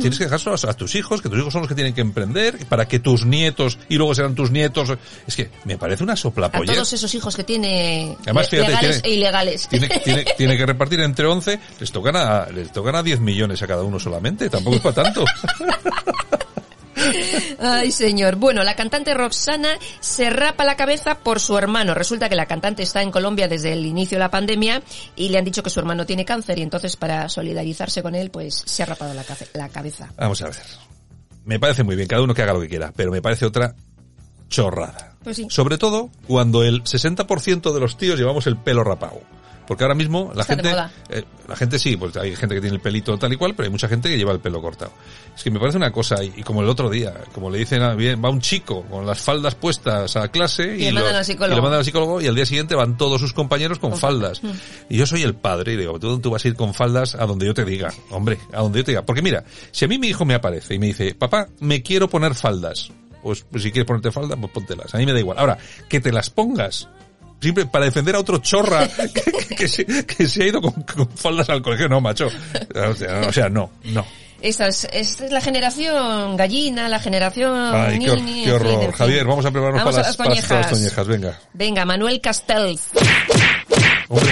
tienes 0.00 0.16
que 0.18 0.24
dejárselo 0.24 0.54
a, 0.56 0.70
a 0.70 0.74
tus 0.74 0.94
hijos, 0.94 1.20
que 1.20 1.28
tus 1.28 1.38
hijos 1.38 1.52
son 1.52 1.62
los 1.62 1.68
que 1.68 1.74
tienen 1.74 1.92
que 1.94 2.00
emprender, 2.00 2.64
para 2.66 2.86
que 2.88 2.98
tus 2.98 3.24
nietos, 3.26 3.78
y 3.88 3.96
luego 3.96 4.14
serán 4.14 4.34
tus 4.34 4.50
nietos. 4.50 4.92
Es 5.26 5.36
que 5.36 5.50
me 5.64 5.76
parece 5.76 6.02
una 6.04 6.14
A 6.14 6.16
soplapollez. 6.16 6.74
todos 6.74 6.92
esos 6.92 7.14
hijos 7.14 7.36
que 7.36 7.44
tiene 7.44 8.16
Además, 8.22 8.48
fíjate, 8.48 8.68
legales 8.70 9.02
tiene- 9.02 9.14
e 9.14 9.18
ilegales. 9.18 9.68
Tiene, 9.68 9.88
tiene, 10.04 10.24
tiene 10.36 10.56
que 10.56 10.66
repartir 10.66 11.00
entre 11.00 11.26
11, 11.26 11.60
les 11.80 11.92
tocan 11.92 12.16
a, 12.16 12.46
les 12.46 12.72
tocan 12.72 12.96
a 12.96 13.02
10 13.02 13.20
millones 13.20 13.60
a 13.62 13.66
cada 13.66 13.82
uno 13.82 13.98
solamente, 14.00 14.48
tampoco 14.48 14.76
es 14.76 14.82
para 14.82 15.02
tanto. 15.04 15.24
Ay, 17.58 17.92
señor. 17.92 18.36
Bueno, 18.36 18.62
la 18.62 18.74
cantante 18.74 19.14
Roxana 19.14 19.78
se 20.00 20.30
rapa 20.30 20.64
la 20.64 20.76
cabeza 20.76 21.18
por 21.18 21.40
su 21.40 21.56
hermano. 21.56 21.94
Resulta 21.94 22.28
que 22.28 22.36
la 22.36 22.46
cantante 22.46 22.82
está 22.82 23.02
en 23.02 23.10
Colombia 23.10 23.48
desde 23.48 23.72
el 23.72 23.84
inicio 23.84 24.16
de 24.16 24.20
la 24.20 24.30
pandemia 24.30 24.82
y 25.14 25.28
le 25.28 25.38
han 25.38 25.44
dicho 25.44 25.62
que 25.62 25.70
su 25.70 25.80
hermano 25.80 26.06
tiene 26.06 26.24
cáncer 26.24 26.58
y 26.58 26.62
entonces 26.62 26.96
para 26.96 27.28
solidarizarse 27.28 28.02
con 28.02 28.14
él, 28.14 28.30
pues 28.30 28.62
se 28.64 28.82
ha 28.82 28.86
rapado 28.86 29.14
la, 29.14 29.68
cabeza. 29.68 30.12
Vamos 30.16 30.40
a 30.42 30.46
ver. 30.46 30.56
Me 31.44 31.58
parece 31.60 31.82
muy 31.84 31.96
bien, 31.96 32.08
cada 32.08 32.22
uno 32.22 32.34
que 32.34 32.42
haga 32.42 32.52
lo 32.52 32.60
que 32.60 32.68
quiera, 32.68 32.92
pero 32.94 33.10
me 33.10 33.22
parece 33.22 33.46
otra 33.46 33.74
chorrada. 34.48 35.16
Pues 35.22 35.36
sí. 35.36 35.46
Sobre 35.50 35.78
todo 35.78 36.10
cuando 36.26 36.62
el 36.62 36.82
60% 36.82 37.72
de 37.72 37.80
los 37.80 37.96
tíos 37.96 38.18
llevamos 38.18 38.46
el 38.46 38.56
pelo 38.56 38.84
rapado. 38.84 39.20
Porque 39.66 39.84
ahora 39.84 39.94
mismo 39.94 40.32
la 40.34 40.42
Está 40.42 40.54
gente, 40.54 40.74
eh, 41.08 41.24
la 41.48 41.56
gente 41.56 41.78
sí, 41.78 41.96
pues 41.96 42.16
hay 42.16 42.36
gente 42.36 42.54
que 42.54 42.60
tiene 42.60 42.76
el 42.76 42.82
pelito 42.82 43.16
tal 43.18 43.32
y 43.32 43.36
cual, 43.36 43.54
pero 43.54 43.64
hay 43.66 43.70
mucha 43.70 43.88
gente 43.88 44.08
que 44.08 44.16
lleva 44.16 44.32
el 44.32 44.40
pelo 44.40 44.60
cortado. 44.62 44.92
Es 45.36 45.42
que 45.42 45.50
me 45.50 45.58
parece 45.58 45.76
una 45.76 45.90
cosa, 45.90 46.22
y, 46.22 46.32
y 46.36 46.42
como 46.42 46.62
el 46.62 46.68
otro 46.68 46.88
día, 46.88 47.12
como 47.34 47.50
le 47.50 47.58
dicen, 47.58 47.82
a, 47.82 47.94
bien, 47.94 48.22
va 48.24 48.30
un 48.30 48.40
chico 48.40 48.82
con 48.84 49.04
las 49.06 49.20
faldas 49.20 49.54
puestas 49.54 50.16
a 50.16 50.28
clase 50.28 50.76
Y 50.76 50.84
le 50.84 50.92
mandan 50.92 51.16
al 51.16 51.24
psicólogo. 51.24 51.52
y 51.52 51.56
le 51.56 51.62
mandan 51.62 51.78
al 51.78 51.84
psicólogo 51.84 52.20
y 52.20 52.26
al 52.26 52.34
día 52.34 52.46
siguiente 52.46 52.74
van 52.74 52.96
todos 52.96 53.20
sus 53.20 53.32
compañeros 53.32 53.78
con, 53.78 53.90
Con 53.90 53.98
faldas. 54.00 54.40
faldas. 54.40 54.60
Y 54.88 54.96
yo 54.96 55.06
soy 55.06 55.22
el 55.22 55.34
padre 55.34 55.72
y 55.72 55.76
digo, 55.76 55.98
tú, 55.98 56.18
tú 56.20 56.30
vas 56.30 56.44
a 56.44 56.48
ir 56.48 56.54
con 56.54 56.72
faldas 56.72 57.14
a 57.14 57.26
donde 57.26 57.46
yo 57.46 57.54
te 57.54 57.64
diga, 57.64 57.92
hombre, 58.10 58.38
a 58.52 58.60
donde 58.62 58.78
yo 58.80 58.84
te 58.84 58.92
diga. 58.92 59.04
Porque 59.04 59.22
mira, 59.22 59.44
si 59.72 59.84
a 59.84 59.88
mí 59.88 59.98
mi 59.98 60.08
hijo 60.08 60.24
me 60.24 60.34
aparece 60.34 60.74
y 60.74 60.78
me 60.78 60.86
dice, 60.86 61.14
papá, 61.14 61.48
me 61.60 61.82
quiero 61.82 62.08
poner 62.08 62.34
faldas, 62.34 62.90
pues, 63.22 63.44
pues 63.50 63.62
si 63.64 63.72
quieres 63.72 63.86
ponerte 63.86 64.12
faldas, 64.12 64.38
pues 64.40 64.52
póntelas. 64.52 64.94
A 64.94 64.98
mí 64.98 65.06
me 65.06 65.12
da 65.12 65.18
igual. 65.18 65.38
Ahora, 65.38 65.58
que 65.88 66.00
te 66.00 66.12
las 66.12 66.30
pongas 66.30 66.88
Siempre 67.40 67.66
para 67.66 67.84
defender 67.84 68.14
a 68.14 68.20
otro 68.20 68.38
chorra 68.38 68.88
que, 69.14 69.22
que- 69.48 69.54
que 69.56 69.68
se, 69.68 69.84
que 70.06 70.26
se 70.28 70.42
ha 70.42 70.46
ido 70.46 70.60
con, 70.62 70.72
con 70.82 71.08
faldas 71.10 71.48
al 71.50 71.62
colegio. 71.62 71.88
No, 71.88 72.00
macho. 72.00 72.28
O 72.28 72.94
sea, 72.94 73.20
o 73.28 73.32
sea, 73.32 73.48
no, 73.48 73.70
no. 73.84 74.04
Esta 74.42 74.68
es, 74.68 74.86
esta 74.92 75.24
es 75.24 75.32
la 75.32 75.40
generación 75.40 76.36
gallina, 76.36 76.88
la 76.90 77.00
generación 77.00 77.74
Ay, 77.74 77.98
qué, 77.98 78.14
nini, 78.16 78.44
qué 78.44 78.50
fin, 78.50 78.52
horror. 78.52 78.80
fin. 78.82 78.92
Javier, 78.92 79.24
vamos 79.24 79.46
a 79.46 79.50
prepararnos 79.50 79.82
Vamos 79.84 79.94
para 79.94 80.06
a 80.06 80.08
las, 80.08 80.08
las 80.08 80.16
para 80.16 80.34
las- 80.34 80.44
para 80.46 80.60
las 80.60 80.70
toñejas. 80.70 81.06
Venga. 81.06 81.38
Venga, 81.54 81.84
Manuel 81.86 82.20
Castells, 82.20 82.82
Hombre, 84.08 84.30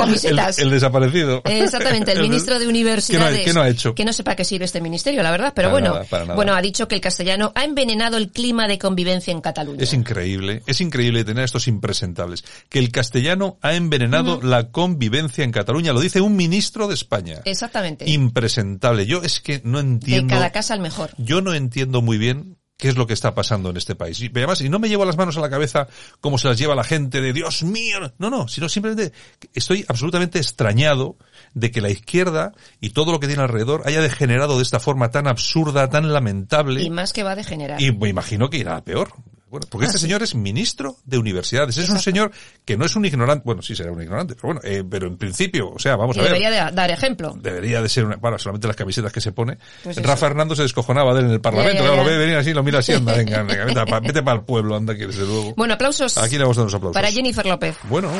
camisetas. 0.00 0.58
el, 0.58 0.64
el 0.66 0.70
desaparecido. 0.70 1.42
Exactamente, 1.44 2.12
el 2.12 2.18
El- 2.18 2.22
ministro 2.28 2.54
de 2.54 2.60
¿Qué 2.60 2.64
no, 2.64 2.70
Universidades. 2.70 3.40
ha, 3.40 3.44
qué 3.44 3.52
no 3.54 3.60
ha 3.62 3.68
hecho? 3.68 3.94
Que 3.94 4.04
no 4.04 4.12
sepa 4.12 4.34
qué 4.36 4.44
sirve 4.44 4.64
este 4.64 4.80
ministerio, 4.80 5.22
la 5.22 5.30
verdad, 5.30 5.52
pero 5.54 5.68
Para 5.68 5.72
bueno, 5.80 5.94
nada, 5.94 6.04
para 6.04 6.24
nada. 6.24 6.34
bueno, 6.36 6.54
ha 6.54 6.60
dicho 6.62 6.88
que 6.88 6.94
el 6.94 7.00
castellano 7.00 7.52
ha 7.54 7.64
envenenado 7.64 8.16
el 8.16 8.30
clima 8.30 8.68
de 8.68 8.78
convivencia 8.78 9.32
en 9.32 9.40
Cataluña. 9.40 9.82
Es 9.82 9.92
increíble, 9.92 10.62
es 10.66 10.80
increíble 10.80 11.24
tener 11.24 11.42
a 11.42 11.44
estos 11.44 11.68
impresentables. 11.68 12.44
Que 12.68 12.78
el 12.78 12.90
castellano 12.92 13.58
ha 13.62 13.74
envenenado 13.74 14.40
la 14.42 14.70
convivencia 14.70 15.44
en 15.44 15.52
Cataluña. 15.52 15.92
Lo 15.92 16.00
dice 16.00 16.20
un 16.20 16.36
ministro 16.36 16.88
de 16.88 16.94
España. 16.94 17.40
Exactamente. 17.44 18.08
Impresentable. 18.10 19.06
Yo 19.06 19.22
es 19.22 19.40
que 19.40 19.60
no 19.64 19.78
de 19.78 19.84
entiendo. 19.84 20.34
cada 20.34 20.50
casa 20.52 20.74
al 20.74 20.80
mejor. 20.80 21.10
Yo 21.18 21.40
no 21.40 21.54
entiendo 21.54 22.02
muy 22.02 22.18
bien 22.18 22.57
qué 22.78 22.88
es 22.88 22.96
lo 22.96 23.08
que 23.08 23.12
está 23.12 23.34
pasando 23.34 23.70
en 23.70 23.76
este 23.76 23.96
país. 23.96 24.20
Y 24.20 24.30
además, 24.32 24.60
y 24.60 24.68
no 24.68 24.78
me 24.78 24.88
llevo 24.88 25.04
las 25.04 25.16
manos 25.16 25.36
a 25.36 25.40
la 25.40 25.50
cabeza 25.50 25.88
como 26.20 26.38
se 26.38 26.46
las 26.46 26.56
lleva 26.56 26.76
la 26.76 26.84
gente 26.84 27.20
de 27.20 27.32
Dios 27.32 27.64
mío. 27.64 27.98
No, 28.18 28.30
no, 28.30 28.46
sino 28.46 28.68
simplemente 28.68 29.12
estoy 29.52 29.84
absolutamente 29.88 30.38
extrañado 30.38 31.16
de 31.54 31.72
que 31.72 31.80
la 31.80 31.90
izquierda 31.90 32.52
y 32.80 32.90
todo 32.90 33.10
lo 33.10 33.18
que 33.18 33.26
tiene 33.26 33.42
alrededor 33.42 33.82
haya 33.84 34.00
degenerado 34.00 34.56
de 34.56 34.62
esta 34.62 34.78
forma 34.78 35.10
tan 35.10 35.26
absurda, 35.26 35.90
tan 35.90 36.12
lamentable. 36.12 36.80
Y 36.82 36.90
más 36.90 37.12
que 37.12 37.24
va 37.24 37.32
a 37.32 37.36
degenerar. 37.36 37.82
Y 37.82 37.90
me 37.90 38.08
imagino 38.08 38.48
que 38.48 38.58
irá 38.58 38.76
a 38.76 38.84
peor. 38.84 39.12
Bueno, 39.50 39.66
porque 39.70 39.86
Ah, 39.86 39.88
este 39.88 39.98
sí. 39.98 40.02
señor 40.06 40.22
es 40.22 40.34
ministro 40.34 40.96
de 41.04 41.18
universidades. 41.18 41.76
Es 41.78 41.88
un 41.88 41.98
señor 42.00 42.30
que 42.64 42.76
no 42.76 42.84
es 42.84 42.94
un 42.96 43.04
ignorante. 43.04 43.42
Bueno, 43.44 43.62
sí 43.62 43.74
será 43.74 43.90
un 43.92 44.02
ignorante, 44.02 44.34
pero 44.34 44.54
bueno, 44.54 44.60
eh, 44.64 44.84
pero 44.88 45.06
en 45.06 45.16
principio, 45.16 45.70
o 45.70 45.78
sea, 45.78 45.96
vamos 45.96 46.16
Y 46.16 46.20
a 46.20 46.22
ver. 46.24 46.32
debería 46.32 46.66
de 46.66 46.72
dar 46.76 46.90
ejemplo. 46.90 47.34
Debería 47.40 47.80
de 47.82 47.88
ser 47.88 48.04
una, 48.04 48.16
bueno, 48.16 48.38
solamente 48.38 48.66
las 48.66 48.76
camisetas 48.76 49.12
que 49.12 49.20
se 49.20 49.32
pone. 49.32 49.58
Pues. 49.82 50.02
Rafa 50.02 50.26
Hernando 50.26 50.54
se 50.54 50.62
descojonaba 50.62 51.14
de 51.14 51.20
él 51.20 51.26
en 51.26 51.32
el 51.32 51.40
Parlamento, 51.40 51.74
Ya, 51.78 51.80
ya, 51.80 51.86
claro, 51.86 52.02
ya. 52.02 52.02
lo 52.04 52.10
ve 52.10 52.18
venir 52.24 52.36
así, 52.36 52.52
lo 52.52 52.62
mira 52.62 52.78
así, 52.80 52.92
anda, 52.92 53.14
venga, 53.16 53.42
venga, 53.42 53.64
vete, 53.64 53.86
pa- 53.86 54.00
vete 54.00 54.22
para 54.22 54.38
el 54.38 54.44
pueblo, 54.44 54.76
anda, 54.76 54.94
que 54.94 55.06
desde 55.06 55.24
luego. 55.24 55.54
Bueno, 55.56 55.74
aplausos 55.74 56.18
Aquí 56.18 56.36
le 56.36 56.44
vamos 56.44 56.58
a 56.58 56.60
dar 56.60 56.64
unos 56.66 56.74
aplausos. 56.74 56.94
para 56.94 57.10
Jennifer 57.10 57.46
López. 57.46 57.76
Bueno. 57.88 58.10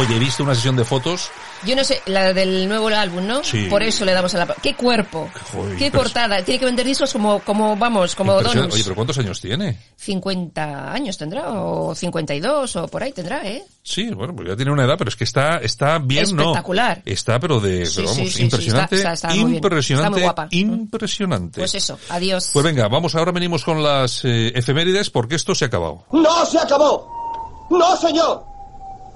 Oye, 0.00 0.16
he 0.16 0.18
visto 0.18 0.44
una 0.44 0.54
sesión 0.54 0.76
de 0.76 0.84
fotos. 0.84 1.30
Yo 1.66 1.74
no 1.74 1.82
sé, 1.82 2.00
la 2.06 2.32
del 2.32 2.68
nuevo 2.68 2.86
álbum, 2.88 3.26
¿no? 3.26 3.42
Sí. 3.42 3.66
Por 3.68 3.82
eso 3.82 4.04
le 4.04 4.12
damos 4.12 4.32
a 4.34 4.38
la... 4.38 4.54
¡Qué 4.62 4.74
cuerpo! 4.74 5.28
Joder, 5.52 5.76
¡Qué 5.76 5.90
portada! 5.90 6.40
Tiene 6.44 6.60
que 6.60 6.64
vender 6.66 6.86
discos 6.86 7.12
como, 7.12 7.40
como 7.40 7.74
vamos, 7.76 8.14
como 8.14 8.34
donuts. 8.40 8.74
Oye, 8.74 8.84
pero 8.84 8.94
¿cuántos 8.94 9.18
años 9.18 9.40
tiene? 9.40 9.76
50 9.96 10.92
años 10.92 11.18
tendrá, 11.18 11.50
o 11.50 11.94
52, 11.96 12.76
o 12.76 12.86
por 12.88 13.02
ahí 13.02 13.10
tendrá, 13.12 13.44
¿eh? 13.44 13.64
Sí, 13.82 14.08
bueno, 14.10 14.36
pues 14.36 14.48
ya 14.48 14.54
tiene 14.56 14.70
una 14.70 14.84
edad, 14.84 14.94
pero 14.96 15.08
es 15.08 15.16
que 15.16 15.24
está, 15.24 15.56
está 15.56 15.98
bien, 15.98 16.36
¿no? 16.36 16.42
Espectacular. 16.42 17.02
Está, 17.04 17.40
pero 17.40 17.58
de, 17.58 17.84
Sí, 17.86 17.92
pero 17.96 18.08
vamos, 18.08 18.24
sí, 18.26 18.30
sí, 18.30 18.42
impresionante, 18.44 18.96
está- 18.96 19.12
está- 19.14 19.26
está 19.28 19.28
muy 19.40 19.50
bien. 19.52 19.54
impresionante, 19.64 20.06
Está 20.06 20.10
muy 20.10 20.22
guapa. 20.22 20.48
impresionante. 20.52 21.60
Pues 21.60 21.74
eso, 21.74 21.98
adiós. 22.10 22.50
Pues 22.52 22.64
venga, 22.64 22.86
vamos, 22.88 23.14
ahora 23.16 23.32
venimos 23.32 23.64
con 23.64 23.82
las 23.82 24.24
eh, 24.24 24.52
efemérides 24.54 25.10
porque 25.10 25.34
esto 25.34 25.54
se 25.56 25.64
ha 25.64 25.68
acabado. 25.68 26.04
¡No 26.12 26.46
se 26.46 26.58
acabó! 26.60 27.66
¡No, 27.70 27.96
señor! 27.96 28.44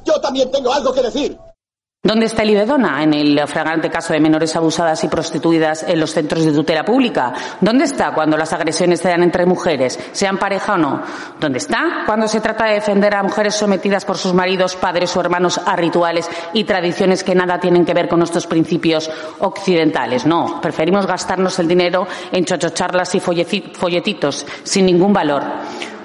Yo 0.04 0.20
también 0.20 0.50
tengo 0.50 0.72
algo 0.72 0.92
que 0.92 1.02
decir. 1.02 1.38
¿Dónde 2.04 2.26
está 2.26 2.42
el 2.42 2.50
IBEDONA 2.50 3.04
en 3.04 3.14
el 3.14 3.46
flagrante 3.46 3.88
caso 3.88 4.12
de 4.12 4.18
menores 4.18 4.56
abusadas 4.56 5.04
y 5.04 5.08
prostituidas 5.08 5.84
en 5.84 6.00
los 6.00 6.10
centros 6.10 6.44
de 6.44 6.50
tutela 6.50 6.84
pública? 6.84 7.32
¿Dónde 7.60 7.84
está 7.84 8.12
cuando 8.12 8.36
las 8.36 8.52
agresiones 8.52 8.98
se 8.98 9.08
dan 9.08 9.22
entre 9.22 9.46
mujeres, 9.46 10.00
sean 10.10 10.36
pareja 10.36 10.74
o 10.74 10.78
no? 10.78 11.00
¿Dónde 11.38 11.58
está 11.58 12.02
cuando 12.04 12.26
se 12.26 12.40
trata 12.40 12.64
de 12.64 12.74
defender 12.74 13.14
a 13.14 13.22
mujeres 13.22 13.54
sometidas 13.54 14.04
por 14.04 14.18
sus 14.18 14.34
maridos, 14.34 14.74
padres 14.74 15.16
o 15.16 15.20
hermanos 15.20 15.60
a 15.64 15.76
rituales 15.76 16.28
y 16.52 16.64
tradiciones 16.64 17.22
que 17.22 17.36
nada 17.36 17.60
tienen 17.60 17.84
que 17.84 17.94
ver 17.94 18.08
con 18.08 18.18
nuestros 18.18 18.48
principios 18.48 19.08
occidentales? 19.38 20.26
No, 20.26 20.60
preferimos 20.60 21.06
gastarnos 21.06 21.56
el 21.60 21.68
dinero 21.68 22.08
en 22.32 22.44
chochocharlas 22.44 23.14
y 23.14 23.20
folletitos 23.20 24.44
sin 24.64 24.86
ningún 24.86 25.12
valor. 25.12 25.44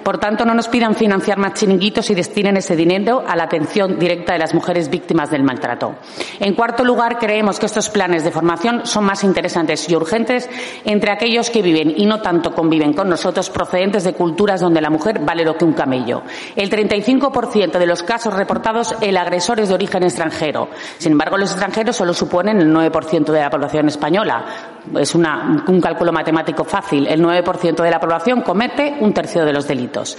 Por 0.07 0.19
tanto, 0.19 0.45
no 0.45 0.53
nos 0.53 0.69
pidan 0.69 0.95
financiar 0.95 1.37
más 1.37 1.55
chiringuitos 1.55 2.09
y 2.09 2.15
destinen 2.15 2.55
ese 2.55 2.77
dinero 2.77 3.25
a 3.27 3.35
la 3.35 3.43
atención 3.43 3.99
directa 3.99 4.31
de 4.31 4.39
las 4.39 4.53
mujeres 4.53 4.89
víctimas 4.89 5.29
del 5.29 5.43
maltrato. 5.43 5.95
En 6.39 6.53
cuarto 6.53 6.85
lugar, 6.85 7.17
creemos 7.19 7.59
que 7.59 7.65
estos 7.65 7.89
planes 7.89 8.23
de 8.23 8.31
formación 8.31 8.85
son 8.85 9.03
más 9.03 9.25
interesantes 9.25 9.89
y 9.89 9.97
urgentes 9.97 10.49
entre 10.85 11.11
aquellos 11.11 11.49
que 11.49 11.61
viven 11.61 11.93
y 11.93 12.05
no 12.05 12.21
tanto 12.21 12.53
conviven 12.53 12.93
con 12.93 13.09
nosotros 13.09 13.49
procedentes 13.49 14.05
de 14.05 14.13
culturas 14.13 14.61
donde 14.61 14.79
la 14.79 14.89
mujer 14.89 15.19
vale 15.25 15.43
lo 15.43 15.57
que 15.57 15.65
un 15.65 15.73
camello. 15.73 16.23
El 16.55 16.69
35% 16.69 17.77
de 17.77 17.85
los 17.85 18.01
casos 18.01 18.33
reportados, 18.33 18.95
el 19.01 19.17
agresor 19.17 19.59
es 19.59 19.67
de 19.67 19.75
origen 19.75 20.03
extranjero. 20.03 20.69
Sin 20.99 21.11
embargo, 21.11 21.37
los 21.37 21.51
extranjeros 21.51 21.97
solo 21.97 22.13
suponen 22.13 22.61
el 22.61 22.73
9% 22.73 23.25
de 23.25 23.41
la 23.41 23.49
población 23.49 23.89
española. 23.89 24.76
Es 24.99 25.15
una- 25.15 25.63
un 25.67 25.81
cálculo 25.81 26.11
matemático 26.11 26.63
fácil. 26.63 27.07
El 27.07 27.21
9% 27.21 27.83
de 27.83 27.91
la 27.91 27.99
población 27.99 28.41
comete 28.41 28.97
un 28.99 29.13
tercio 29.13 29.43
de 29.45 29.53
los 29.53 29.67
delitos. 29.67 30.17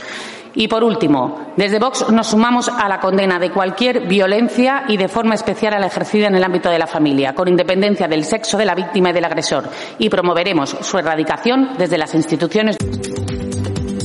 Y 0.54 0.66
por 0.66 0.82
último, 0.82 1.52
desde 1.56 1.78
Vox 1.78 2.10
nos 2.10 2.28
sumamos 2.28 2.68
a 2.68 2.88
la 2.88 2.98
condena 2.98 3.38
de 3.38 3.50
cualquier 3.50 4.08
violencia 4.08 4.84
y 4.88 4.96
de 4.96 5.06
forma 5.08 5.34
especial 5.34 5.74
a 5.74 5.78
la 5.78 5.86
ejercida 5.86 6.26
en 6.26 6.34
el 6.34 6.42
ámbito 6.42 6.68
de 6.68 6.78
la 6.78 6.86
familia, 6.86 7.34
con 7.34 7.48
independencia 7.48 8.08
del 8.08 8.24
sexo 8.24 8.56
de 8.58 8.64
la 8.64 8.74
víctima 8.74 9.10
y 9.10 9.12
del 9.12 9.24
agresor, 9.24 9.64
y 9.98 10.08
promoveremos 10.08 10.70
su 10.80 10.98
erradicación 10.98 11.70
desde 11.78 11.98
las 11.98 12.14
instituciones. 12.14 12.76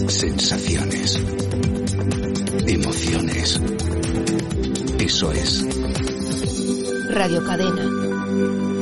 Sensaciones. 0.07 1.19
Emociones. 2.67 3.59
Eso 4.99 5.31
es 5.31 5.65
Radio 7.09 7.43
Cadena. 7.45 8.72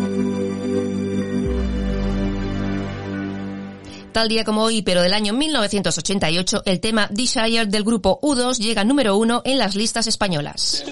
Tal 4.12 4.28
día 4.28 4.44
como 4.44 4.64
hoy, 4.64 4.82
pero 4.82 5.02
del 5.02 5.14
año 5.14 5.34
1988, 5.34 6.64
el 6.66 6.80
tema 6.82 7.08
Desire 7.10 7.66
del 7.66 7.84
grupo 7.84 8.20
U2 8.22 8.58
llega 8.58 8.84
número 8.84 9.16
uno 9.16 9.42
en 9.46 9.58
las 9.58 9.76
listas 9.76 10.08
españolas. 10.08 10.84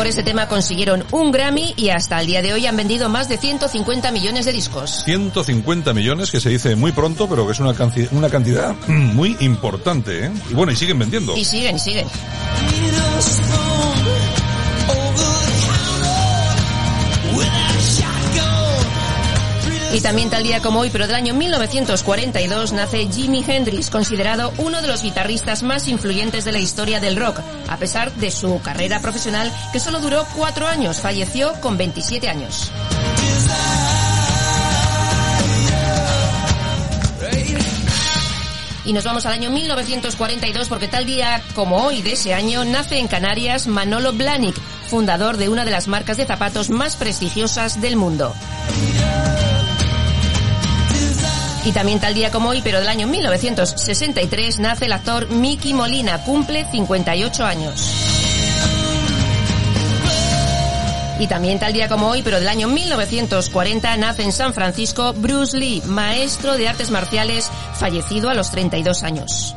Por 0.00 0.06
ese 0.06 0.22
tema 0.22 0.48
consiguieron 0.48 1.04
un 1.10 1.30
Grammy 1.30 1.74
y 1.76 1.90
hasta 1.90 2.18
el 2.22 2.26
día 2.26 2.40
de 2.40 2.54
hoy 2.54 2.64
han 2.64 2.74
vendido 2.74 3.10
más 3.10 3.28
de 3.28 3.36
150 3.36 4.10
millones 4.12 4.46
de 4.46 4.52
discos. 4.52 5.02
150 5.04 5.92
millones, 5.92 6.30
que 6.30 6.40
se 6.40 6.48
dice 6.48 6.74
muy 6.74 6.90
pronto, 6.92 7.28
pero 7.28 7.44
que 7.44 7.52
es 7.52 7.60
una, 7.60 7.74
canci- 7.74 8.08
una 8.12 8.30
cantidad 8.30 8.74
muy 8.88 9.36
importante, 9.40 10.24
¿eh? 10.24 10.30
Y 10.50 10.54
bueno, 10.54 10.72
y 10.72 10.76
siguen 10.76 10.98
vendiendo. 11.00 11.36
Y 11.36 11.44
siguen, 11.44 11.76
y 11.76 11.80
siguen. 11.80 12.06
Y 19.92 20.00
también 20.00 20.30
tal 20.30 20.44
día 20.44 20.62
como 20.62 20.80
hoy, 20.80 20.90
pero 20.90 21.08
del 21.08 21.16
año 21.16 21.34
1942, 21.34 22.72
nace 22.72 23.08
Jimi 23.10 23.44
Hendrix, 23.46 23.90
considerado 23.90 24.52
uno 24.58 24.80
de 24.82 24.88
los 24.88 25.02
guitarristas 25.02 25.64
más 25.64 25.88
influyentes 25.88 26.44
de 26.44 26.52
la 26.52 26.60
historia 26.60 27.00
del 27.00 27.16
rock, 27.16 27.40
a 27.68 27.76
pesar 27.76 28.12
de 28.12 28.30
su 28.30 28.60
carrera 28.62 29.00
profesional 29.00 29.52
que 29.72 29.80
solo 29.80 30.00
duró 30.00 30.24
cuatro 30.36 30.68
años, 30.68 31.00
falleció 31.00 31.52
con 31.60 31.76
27 31.76 32.28
años. 32.28 32.70
Y 38.84 38.92
nos 38.92 39.04
vamos 39.04 39.26
al 39.26 39.32
año 39.32 39.50
1942 39.50 40.68
porque 40.68 40.88
tal 40.88 41.04
día 41.04 41.42
como 41.54 41.84
hoy 41.84 42.00
de 42.02 42.12
ese 42.12 42.32
año 42.32 42.64
nace 42.64 42.98
en 42.98 43.08
Canarias 43.08 43.66
Manolo 43.66 44.12
Blahnik, 44.12 44.56
fundador 44.88 45.36
de 45.36 45.48
una 45.48 45.64
de 45.64 45.70
las 45.72 45.88
marcas 45.88 46.16
de 46.16 46.26
zapatos 46.26 46.70
más 46.70 46.96
prestigiosas 46.96 47.80
del 47.80 47.96
mundo. 47.96 48.34
Y 51.64 51.72
también 51.72 52.00
tal 52.00 52.14
día 52.14 52.30
como 52.30 52.48
hoy, 52.48 52.62
pero 52.62 52.78
del 52.78 52.88
año 52.88 53.06
1963, 53.06 54.58
nace 54.60 54.86
el 54.86 54.92
actor 54.92 55.30
Mickey 55.30 55.74
Molina, 55.74 56.24
cumple 56.24 56.66
58 56.70 57.44
años. 57.44 57.94
Y 61.18 61.26
también 61.26 61.58
tal 61.58 61.74
día 61.74 61.86
como 61.86 62.08
hoy, 62.08 62.22
pero 62.22 62.38
del 62.38 62.48
año 62.48 62.66
1940, 62.66 63.94
nace 63.98 64.22
en 64.22 64.32
San 64.32 64.54
Francisco 64.54 65.12
Bruce 65.12 65.54
Lee, 65.54 65.82
maestro 65.84 66.56
de 66.56 66.66
artes 66.66 66.90
marciales, 66.90 67.50
fallecido 67.74 68.30
a 68.30 68.34
los 68.34 68.50
32 68.50 69.02
años. 69.02 69.49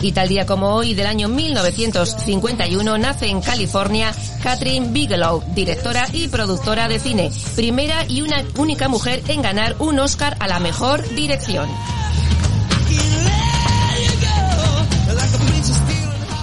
Y 0.00 0.12
tal 0.12 0.28
día 0.28 0.46
como 0.46 0.74
hoy, 0.74 0.94
del 0.94 1.06
año 1.06 1.28
1951, 1.28 2.98
nace 2.98 3.26
en 3.26 3.40
California 3.40 4.14
Catherine 4.42 4.88
Bigelow, 4.90 5.42
directora 5.54 6.06
y 6.12 6.28
productora 6.28 6.88
de 6.88 7.00
cine, 7.00 7.32
primera 7.56 8.04
y 8.08 8.22
una 8.22 8.44
única 8.56 8.88
mujer 8.88 9.22
en 9.28 9.42
ganar 9.42 9.74
un 9.80 9.98
Oscar 9.98 10.36
a 10.38 10.46
la 10.46 10.60
mejor 10.60 11.06
dirección. 11.14 11.68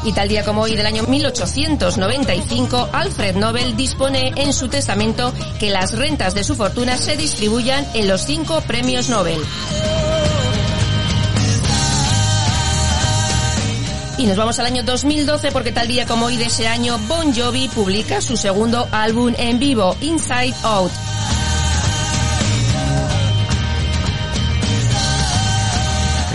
Y 0.03 0.11
tal 0.11 0.27
día 0.27 0.43
como 0.43 0.61
hoy 0.61 0.75
del 0.75 0.85
año 0.85 1.03
1895, 1.03 2.89
Alfred 2.93 3.37
Nobel 3.37 3.75
dispone 3.75 4.33
en 4.35 4.53
su 4.53 4.67
testamento 4.67 5.33
que 5.59 5.71
las 5.71 5.97
rentas 5.97 6.35
de 6.35 6.43
su 6.43 6.55
fortuna 6.55 6.95
se 6.97 7.17
distribuyan 7.17 7.87
en 7.95 8.07
los 8.07 8.21
cinco 8.21 8.61
premios 8.61 9.09
Nobel. 9.09 9.41
Y 14.25 14.27
nos 14.27 14.38
vamos 14.38 14.57
al 14.57 14.65
año 14.65 14.81
2012 14.81 15.51
porque 15.51 15.71
tal 15.71 15.88
día 15.88 16.07
como 16.07 16.25
hoy 16.25 16.38
de 16.38 16.45
ese 16.45 16.67
año 16.67 16.97
Bon 17.07 17.31
Jovi 17.31 17.67
publica 17.67 18.21
su 18.21 18.35
segundo 18.35 18.88
álbum 18.91 19.31
en 19.38 19.59
vivo, 19.59 19.95
Inside 20.01 20.55
Out. 20.63 20.91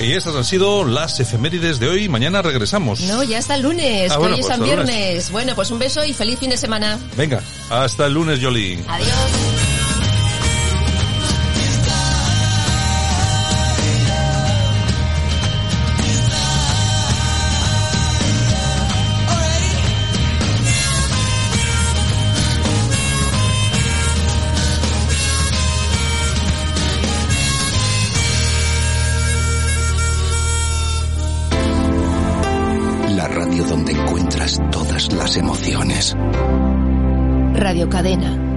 Y 0.00 0.12
estas 0.12 0.36
han 0.36 0.44
sido 0.44 0.84
las 0.84 1.18
efemérides 1.18 1.80
de 1.80 1.88
hoy. 1.88 2.08
Mañana 2.08 2.42
regresamos. 2.42 3.00
No, 3.00 3.24
ya 3.24 3.38
hasta 3.38 3.56
el 3.56 3.62
lunes, 3.62 4.12
Ah, 4.12 4.14
que 4.14 4.20
bueno, 4.20 4.34
hoy 4.36 4.40
es 4.40 4.46
pues 4.46 4.56
San 4.56 4.62
hasta 4.62 4.72
el 4.72 4.78
lunes. 4.78 4.96
Viernes. 4.96 5.30
Bueno, 5.32 5.54
pues 5.56 5.70
un 5.72 5.78
beso 5.80 6.04
y 6.04 6.12
feliz 6.14 6.38
fin 6.38 6.50
de 6.50 6.56
semana. 6.56 6.96
Venga, 7.16 7.42
hasta 7.70 8.06
el 8.06 8.14
lunes, 8.14 8.38
Jolie. 8.40 8.78
Adiós. 8.86 9.59
Radio 37.60 37.86
Cadena. 37.90 38.49